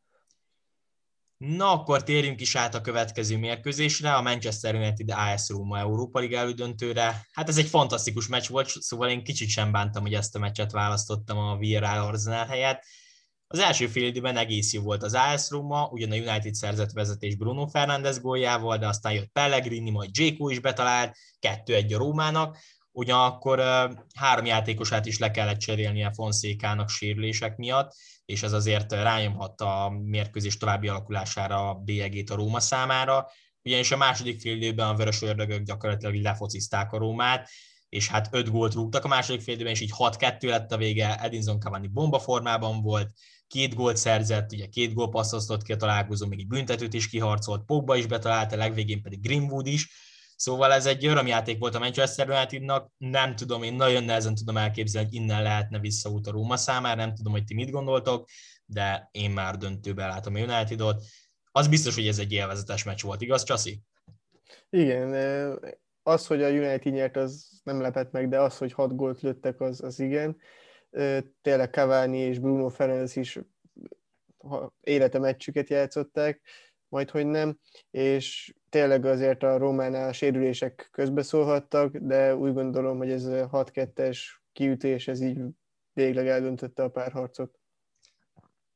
Na, 1.46 1.72
akkor 1.72 2.02
térjünk 2.02 2.40
is 2.40 2.56
át 2.56 2.74
a 2.74 2.80
következő 2.80 3.38
mérkőzésre, 3.38 4.14
a 4.14 4.22
Manchester 4.22 4.74
United 4.74 5.10
AS 5.10 5.48
Roma 5.48 5.78
Európa 5.78 6.18
Liga 6.18 6.38
elődöntőre. 6.38 7.26
Hát 7.32 7.48
ez 7.48 7.58
egy 7.58 7.66
fantasztikus 7.66 8.28
meccs 8.28 8.48
volt, 8.48 8.68
szóval 8.68 9.08
én 9.08 9.24
kicsit 9.24 9.48
sem 9.48 9.72
bántam, 9.72 10.02
hogy 10.02 10.14
ezt 10.14 10.34
a 10.34 10.38
meccset 10.38 10.72
választottam 10.72 11.38
a 11.38 11.56
Villarreal 11.56 12.06
Arsenal 12.06 12.46
helyett. 12.46 12.84
Az 13.46 13.58
első 13.58 13.86
fél 13.86 14.06
időben 14.06 14.36
egész 14.36 14.72
jó 14.72 14.82
volt 14.82 15.02
az 15.02 15.14
AS 15.14 15.50
Roma, 15.50 15.88
ugyan 15.90 16.10
a 16.10 16.14
United 16.14 16.54
szerzett 16.54 16.92
vezetés 16.92 17.36
Bruno 17.36 17.66
Fernández 17.66 18.20
góljával, 18.20 18.78
de 18.78 18.86
aztán 18.86 19.12
jött 19.12 19.32
Pellegrini, 19.32 19.90
majd 19.90 20.16
Jéko 20.16 20.48
is 20.48 20.58
betalált, 20.58 21.16
kettő 21.38 21.74
egy 21.74 21.92
a 21.92 21.98
Rómának, 21.98 22.58
ugyanakkor 22.92 23.58
három 24.14 24.44
játékosát 24.44 25.06
is 25.06 25.18
le 25.18 25.30
kellett 25.30 25.58
cserélnie 25.58 26.12
Fonszékának 26.12 26.88
sérülések 26.88 27.56
miatt, 27.56 27.94
és 28.24 28.42
ez 28.42 28.52
azért 28.52 28.92
rányomhatta 28.92 29.84
a 29.84 29.90
mérkőzés 29.90 30.56
további 30.56 30.88
alakulására 30.88 31.68
a 31.68 31.74
bélyegét 31.74 32.30
a 32.30 32.34
Róma 32.34 32.60
számára, 32.60 33.26
ugyanis 33.62 33.90
a 33.90 33.96
második 33.96 34.40
fél 34.40 34.56
időben 34.56 34.88
a 34.88 34.94
vörös 34.94 35.22
ördögök 35.22 35.62
gyakorlatilag 35.62 36.14
lefocizták 36.14 36.92
a 36.92 36.98
Rómát, 36.98 37.48
és 37.88 38.08
hát 38.08 38.28
öt 38.30 38.50
gólt 38.50 38.74
rúgtak 38.74 39.04
a 39.04 39.08
második 39.08 39.40
fél 39.40 39.54
időben, 39.54 39.72
és 39.72 39.80
így 39.80 39.92
6-2 39.98 40.40
lett 40.40 40.72
a 40.72 40.76
vége, 40.76 41.16
Edinson 41.16 41.60
Cavani 41.60 41.86
bomba 41.86 42.18
formában 42.18 42.82
volt, 42.82 43.10
két 43.46 43.74
gólt 43.74 43.96
szerzett, 43.96 44.52
ugye 44.52 44.66
két 44.66 44.94
gól 44.94 45.08
passzasztott 45.08 45.62
ki 45.62 45.72
a 45.72 45.76
találkozó, 45.76 46.26
még 46.26 46.38
egy 46.38 46.46
büntetőt 46.46 46.94
is 46.94 47.08
kiharcolt, 47.08 47.64
Pogba 47.64 47.96
is 47.96 48.06
betalált, 48.06 48.52
a 48.52 48.56
legvégén 48.56 49.02
pedig 49.02 49.20
Greenwood 49.20 49.66
is, 49.66 49.88
Szóval 50.42 50.72
ez 50.72 50.86
egy 50.86 51.06
örömjáték 51.06 51.58
volt 51.58 51.74
a 51.74 51.78
Manchester 51.78 52.30
Unitednak, 52.30 52.90
nem 52.98 53.36
tudom, 53.36 53.62
én 53.62 53.74
nagyon 53.74 54.04
nehezen 54.04 54.34
tudom 54.34 54.56
elképzelni, 54.56 55.08
hogy 55.08 55.16
innen 55.16 55.42
lehetne 55.42 55.78
visszaút 55.78 56.26
a 56.26 56.30
Róma 56.30 56.56
számára, 56.56 56.94
nem 56.94 57.14
tudom, 57.14 57.32
hogy 57.32 57.44
ti 57.44 57.54
mit 57.54 57.70
gondoltok, 57.70 58.28
de 58.66 59.08
én 59.10 59.30
már 59.30 59.56
döntőben 59.56 60.08
látom 60.08 60.34
a 60.34 60.38
Unitedot. 60.38 61.02
Az 61.52 61.68
biztos, 61.68 61.94
hogy 61.94 62.06
ez 62.06 62.18
egy 62.18 62.32
élvezetes 62.32 62.84
meccs 62.84 63.02
volt, 63.02 63.20
igaz, 63.20 63.42
Csasi? 63.42 63.80
Igen, 64.70 65.14
az, 66.02 66.26
hogy 66.26 66.42
a 66.42 66.48
United 66.48 66.92
nyert, 66.92 67.16
az 67.16 67.60
nem 67.62 67.80
lepett 67.80 68.10
meg, 68.10 68.28
de 68.28 68.40
az, 68.40 68.58
hogy 68.58 68.72
hat 68.72 68.96
gólt 68.96 69.20
lőttek, 69.20 69.60
az, 69.60 69.82
az 69.82 70.00
igen. 70.00 70.36
Tényleg 71.42 71.70
Cavani 71.70 72.18
és 72.18 72.38
Bruno 72.38 72.68
Fernandes 72.68 73.16
is 73.16 73.38
élete 74.80 75.18
meccsüket 75.18 75.68
játszották, 75.68 76.40
majd 76.92 77.10
hogy 77.10 77.26
nem, 77.26 77.58
és 77.90 78.54
tényleg 78.68 79.04
azért 79.04 79.42
a 79.42 79.58
románál 79.58 80.12
sérülések 80.12 80.88
közbeszólhattak, 80.90 81.96
de 81.96 82.36
úgy 82.36 82.52
gondolom, 82.52 82.98
hogy 82.98 83.10
ez 83.10 83.24
a 83.24 83.48
6-2-es 83.48 84.18
kiütés, 84.52 85.08
ez 85.08 85.20
így 85.20 85.38
végleg 85.92 86.28
eldöntötte 86.28 86.82
a 86.82 86.88
párharcot. 86.88 87.58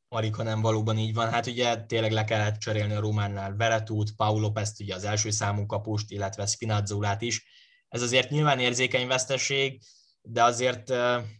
Marika 0.08 0.42
nem 0.42 0.60
valóban 0.60 0.98
így 0.98 1.14
van. 1.14 1.30
Hát 1.30 1.46
ugye 1.46 1.76
tényleg 1.76 2.12
le 2.12 2.24
kellett 2.24 2.58
cserélni 2.58 2.94
a 2.94 3.00
Románnál 3.00 3.56
Veretút, 3.56 4.14
Paulo 4.16 4.50
Pest, 4.50 4.80
ugye 4.80 4.94
az 4.94 5.04
első 5.04 5.30
számú 5.30 5.66
kapust, 5.66 6.10
illetve 6.10 6.46
Spinazzolát 6.46 7.22
is. 7.22 7.46
Ez 7.88 8.02
azért 8.02 8.30
nyilván 8.30 8.58
érzékeny 8.58 9.06
veszteség, 9.06 9.82
de 10.22 10.44
azért 10.44 10.84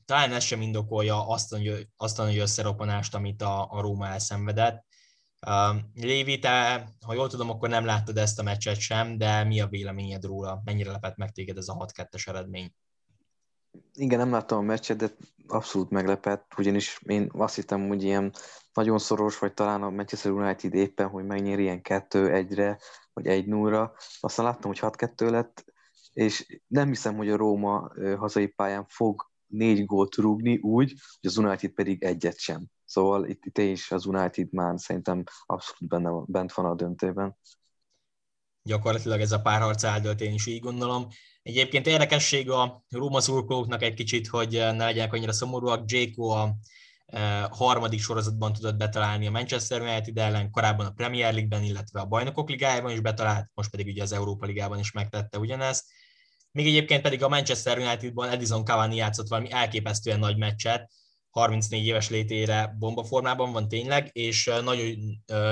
talán 0.05 0.33
ez 0.33 0.43
sem 0.43 0.61
indokolja 0.61 1.29
azt 1.29 1.53
a, 1.53 1.59
azt 1.97 2.19
a 2.19 2.25
nagy 2.25 2.39
összeropanást, 2.39 3.15
amit 3.15 3.43
a, 3.43 3.73
a 3.73 3.81
Róma 3.81 4.07
elszenvedett. 4.07 4.85
Uh, 5.47 5.77
Lévi, 5.95 6.39
te, 6.39 6.89
ha 7.07 7.15
jól 7.15 7.29
tudom, 7.29 7.51
akkor 7.51 7.69
nem 7.69 7.85
láttad 7.85 8.17
ezt 8.17 8.39
a 8.39 8.43
meccset 8.43 8.79
sem, 8.79 9.19
de 9.19 9.45
mi 9.45 9.61
a 9.61 9.67
véleményed 9.67 10.25
róla? 10.25 10.61
Mennyire 10.65 10.91
lepett 10.91 11.17
meg 11.17 11.33
téged 11.33 11.57
ez 11.57 11.69
a 11.69 11.87
6-2-es 11.95 12.29
eredmény? 12.29 12.75
Igen, 13.93 14.19
nem 14.19 14.31
láttam 14.31 14.59
a 14.59 14.63
meccset, 14.63 14.97
de 14.97 15.11
abszolút 15.47 15.91
meglepett, 15.91 16.53
ugyanis 16.57 17.01
én 17.05 17.31
azt 17.33 17.55
hittem, 17.55 17.89
hogy 17.89 18.03
ilyen 18.03 18.33
nagyon 18.73 18.99
szoros, 18.99 19.39
vagy 19.39 19.55
talán 19.55 19.83
a 19.83 19.91
Manchester 19.91 20.33
United 20.33 20.75
éppen, 20.75 21.09
hogy 21.09 21.25
megnyer 21.25 21.59
ilyen 21.59 21.81
2-1-re, 21.83 22.79
vagy 23.13 23.27
1 23.27 23.47
0 23.47 23.93
Aztán 24.21 24.47
láttam, 24.47 24.71
hogy 24.71 24.79
6-2 24.83 25.31
lett, 25.31 25.65
és 26.13 26.61
nem 26.67 26.89
hiszem, 26.89 27.17
hogy 27.17 27.31
a 27.31 27.37
Róma 27.37 27.91
hazai 28.17 28.47
pályán 28.47 28.87
fog 28.89 29.31
négy 29.47 29.85
gólt 29.85 30.15
rúgni 30.15 30.59
úgy, 30.59 30.89
hogy 31.21 31.31
az 31.31 31.37
United 31.37 31.71
pedig 31.71 32.03
egyet 32.03 32.39
sem. 32.39 32.71
Szóval 32.87 33.27
itt, 33.27 33.45
itt 33.45 33.59
is 33.59 33.91
az 33.91 34.07
United 34.07 34.53
már 34.53 34.75
szerintem 34.77 35.25
abszolút 35.47 35.89
benne, 35.89 36.11
bent 36.27 36.53
van 36.53 36.67
a 36.67 36.75
döntőben. 36.75 37.37
Gyakorlatilag 38.63 39.21
ez 39.21 39.33
a 39.33 39.41
párharc 39.41 39.85
áldölt, 39.85 40.21
én 40.21 40.33
is 40.33 40.47
így 40.47 40.61
gondolom. 40.61 41.07
Egyébként 41.43 41.87
érdekesség 41.87 42.51
a 42.51 42.85
Róma 42.89 43.21
szurkolóknak 43.21 43.83
egy 43.83 43.95
kicsit, 43.95 44.27
hogy 44.27 44.51
ne 44.51 44.85
legyenek 44.85 45.13
annyira 45.13 45.33
szomorúak. 45.33 45.91
Jéko 45.91 46.29
a 46.29 46.57
e, 47.07 47.49
harmadik 47.51 48.01
sorozatban 48.01 48.53
tudott 48.53 48.77
betalálni 48.77 49.27
a 49.27 49.31
Manchester 49.31 49.81
United 49.81 50.19
ellen, 50.19 50.51
korábban 50.51 50.87
a 50.87 50.91
Premier 50.91 51.33
League-ben, 51.33 51.63
illetve 51.63 52.01
a 52.01 52.07
Bajnokok 52.07 52.49
Ligájában 52.49 52.93
is 52.93 53.01
betalált, 53.01 53.51
most 53.55 53.71
pedig 53.71 53.87
ugye 53.87 54.03
az 54.03 54.13
Európa 54.13 54.47
Ligában 54.47 54.79
is 54.79 54.93
megtette 54.93 55.39
ugyanezt. 55.39 55.85
Még 56.53 56.67
egyébként 56.67 57.03
pedig 57.03 57.23
a 57.23 57.29
Manchester 57.29 57.79
Unitedban 57.79 58.29
Edison 58.29 58.65
Cavani 58.65 58.97
játszott 58.97 59.29
valami 59.29 59.51
elképesztően 59.51 60.19
nagy 60.19 60.37
meccset, 60.37 60.91
34 61.41 61.87
éves 61.87 62.11
létére 62.11 62.77
bomba 62.79 63.05
formában 63.05 63.53
van 63.53 63.69
tényleg, 63.69 64.11
és 64.13 64.51
nagyon 64.65 64.97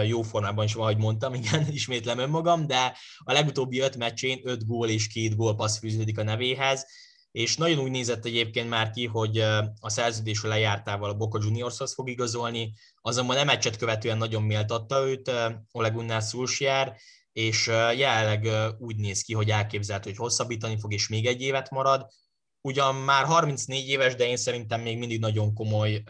jó 0.07 0.23
formában 0.23 0.65
is 0.65 0.75
van, 0.75 0.83
ahogy 0.83 0.97
mondtam, 0.97 1.35
igen, 1.45 1.67
ismétlem 1.71 2.19
önmagam, 2.19 2.67
de 2.67 2.97
a 3.19 3.33
legutóbbi 3.33 3.81
öt 3.81 3.97
meccsén 3.97 4.41
öt 4.43 4.67
gól 4.67 4.89
és 4.89 5.07
két 5.07 5.37
gólpassz 5.37 5.79
fűződik 5.79 6.19
a 6.19 6.23
nevéhez, 6.23 6.87
és 7.31 7.57
nagyon 7.57 7.79
úgy 7.79 7.91
nézett 7.91 8.25
egyébként 8.25 8.69
már 8.69 8.91
ki, 8.91 9.07
hogy 9.07 9.39
a 9.81 9.89
szerződésre 9.89 10.49
lejártával 10.49 11.11
a 11.11 11.15
Boca 11.15 11.39
Juniorshoz 11.43 11.95
fog 11.95 12.09
igazolni, 12.09 12.75
azonban 13.01 13.37
nem 13.37 13.47
meccset 13.47 13.77
követően 13.77 14.19
nagyon 14.19 14.43
méltatta 14.43 15.07
őt 15.07 15.31
Ole 15.73 15.89
Gunnar 15.89 16.23
Solskjaer, 16.23 16.97
és 17.33 17.67
jelenleg 17.97 18.49
úgy 18.79 18.97
néz 18.97 19.23
ki, 19.23 19.35
hogy 19.35 19.51
elképzelhető, 19.51 20.11
hogy 20.11 20.19
hosszabbítani 20.19 20.79
fog, 20.79 20.93
és 20.93 21.09
még 21.09 21.27
egy 21.27 21.41
évet 21.41 21.71
marad, 21.71 22.07
ugyan 22.65 22.95
már 22.95 23.25
34 23.25 23.89
éves, 23.89 24.15
de 24.15 24.27
én 24.27 24.37
szerintem 24.37 24.81
még 24.81 24.99
mindig 24.99 25.21
nagyon 25.21 25.55
komoly, 25.55 26.03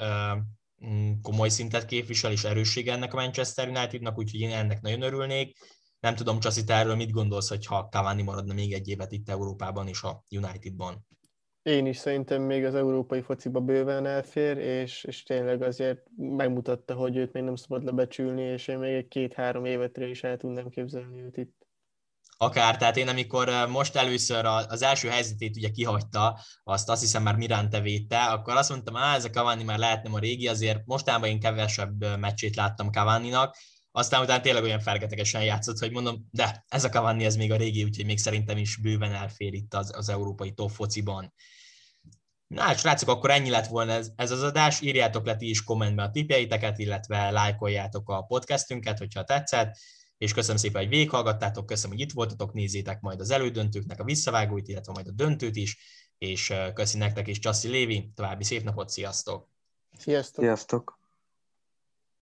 mm, 0.87 1.13
komoly 1.23 1.49
szintet 1.49 1.85
képvisel, 1.85 2.33
és 2.33 2.45
erőssége 2.45 2.93
ennek 2.93 3.13
a 3.13 3.17
Manchester 3.17 3.69
Unitednak, 3.69 4.19
úgyhogy 4.19 4.41
én 4.41 4.51
ennek 4.51 4.81
nagyon 4.81 5.03
örülnék. 5.03 5.57
Nem 6.01 6.15
tudom, 6.15 6.41
Csasi, 6.41 6.65
te 6.65 6.75
erről 6.75 6.95
mit 6.95 7.11
gondolsz, 7.11 7.49
hogyha 7.49 7.89
Cavani 7.91 8.23
maradna 8.23 8.55
még 8.55 8.73
egy 8.73 8.89
évet 8.89 9.13
itt 9.13 9.29
Európában 9.29 9.89
és 9.89 10.03
a 10.03 10.23
Unitedban? 10.31 11.07
Én 11.63 11.87
is 11.87 11.97
szerintem 11.97 12.43
még 12.43 12.65
az 12.65 12.75
európai 12.75 13.21
fociba 13.21 13.61
bőven 13.61 14.07
elfér, 14.07 14.57
és, 14.57 15.05
és 15.05 15.23
tényleg 15.23 15.63
azért 15.63 16.03
megmutatta, 16.17 16.95
hogy 16.95 17.17
őt 17.17 17.33
még 17.33 17.43
nem 17.43 17.57
szabad 17.57 17.85
lebecsülni, 17.85 18.43
és 18.43 18.69
én 18.69 18.79
még 18.79 18.95
egy 18.95 19.09
két-három 19.09 19.65
évetre 19.65 20.09
is 20.09 20.23
el 20.23 20.37
tudnám 20.37 20.69
képzelni 20.69 21.21
őt 21.21 21.37
itt 21.37 21.64
akár, 22.37 22.77
tehát 22.77 22.97
én 22.97 23.09
amikor 23.09 23.67
most 23.69 23.97
először 23.97 24.45
az 24.45 24.83
első 24.83 25.09
helyzetét 25.09 25.57
ugye 25.57 25.69
kihagyta, 25.69 26.41
azt 26.65 26.89
azt 26.89 27.01
hiszem 27.01 27.23
már 27.23 27.37
Mirante 27.37 27.81
védte, 27.81 28.25
akkor 28.25 28.57
azt 28.57 28.71
mondtam, 28.71 28.95
hogy 28.95 29.15
ez 29.15 29.25
a 29.25 29.31
Cavani 29.31 29.63
már 29.63 29.79
lehetne 29.79 30.11
a 30.13 30.19
régi, 30.19 30.49
azért 30.49 30.85
mostában 30.85 31.29
én 31.29 31.41
kevesebb 31.41 32.19
meccsét 32.19 32.57
láttam 32.57 32.91
Cavani-nak, 32.91 33.57
aztán 33.97 34.23
utána 34.23 34.43
tényleg 34.43 34.63
olyan 34.63 34.81
fergetegesen 34.81 35.45
játszott, 35.45 35.79
hogy 35.79 35.91
mondom, 35.91 36.29
de 36.31 36.65
ez 36.69 36.85
a 36.85 36.89
Cavani, 36.89 37.25
ez 37.25 37.37
még 37.37 37.53
a 37.53 37.57
régi, 37.57 37.85
úgyhogy 37.85 38.07
még 38.07 38.19
szerintem 38.19 38.57
is 38.57 38.77
bőven 38.77 39.13
elfér 39.13 39.53
itt 39.53 39.75
az, 39.75 39.91
az 39.97 40.09
európai 40.09 40.53
top 40.53 40.71
fociban. 40.71 41.33
Na 42.47 42.63
hát 42.63 42.79
srácok, 42.79 43.09
akkor 43.09 43.31
ennyi 43.31 43.51
lett 43.51 43.67
volna 43.67 43.93
ez, 43.93 44.11
ez 44.17 44.31
az 44.31 44.43
adás. 44.43 44.81
Írjátok 44.81 45.27
le 45.27 45.37
ti 45.37 45.49
is 45.49 45.63
kommentbe 45.63 46.03
a 46.03 46.11
tipjeiteket, 46.11 46.79
illetve 46.79 47.31
lájkoljátok 47.31 48.11
a 48.11 48.23
podcastünket, 48.23 48.99
hogyha 48.99 49.25
tetszett 49.25 49.77
és 50.19 50.33
köszönöm 50.33 50.57
szépen, 50.57 50.81
hogy 50.81 50.91
végighallgattátok, 50.91 51.67
köszönöm, 51.67 51.97
hogy 51.97 52.07
itt 52.07 52.13
voltatok, 52.13 52.53
nézzétek 52.53 53.01
majd 53.01 53.21
az 53.21 53.31
elődöntőknek 53.31 54.01
a 54.01 54.05
visszavágóit, 54.05 54.69
illetve 54.69 54.93
majd 54.93 55.09
a 55.09 55.13
döntőt 55.13 55.57
is, 55.57 55.79
és 56.19 56.53
köszi 56.75 56.99
nektek 56.99 57.27
is, 57.27 57.39
Csassi 57.39 57.69
Lévi, 57.69 58.11
további 58.15 58.45
szép 58.45 58.63
napot, 58.63 58.89
sziasztok! 58.89 59.49
Sziasztok! 59.99 60.45
Sziasztok! 60.45 61.04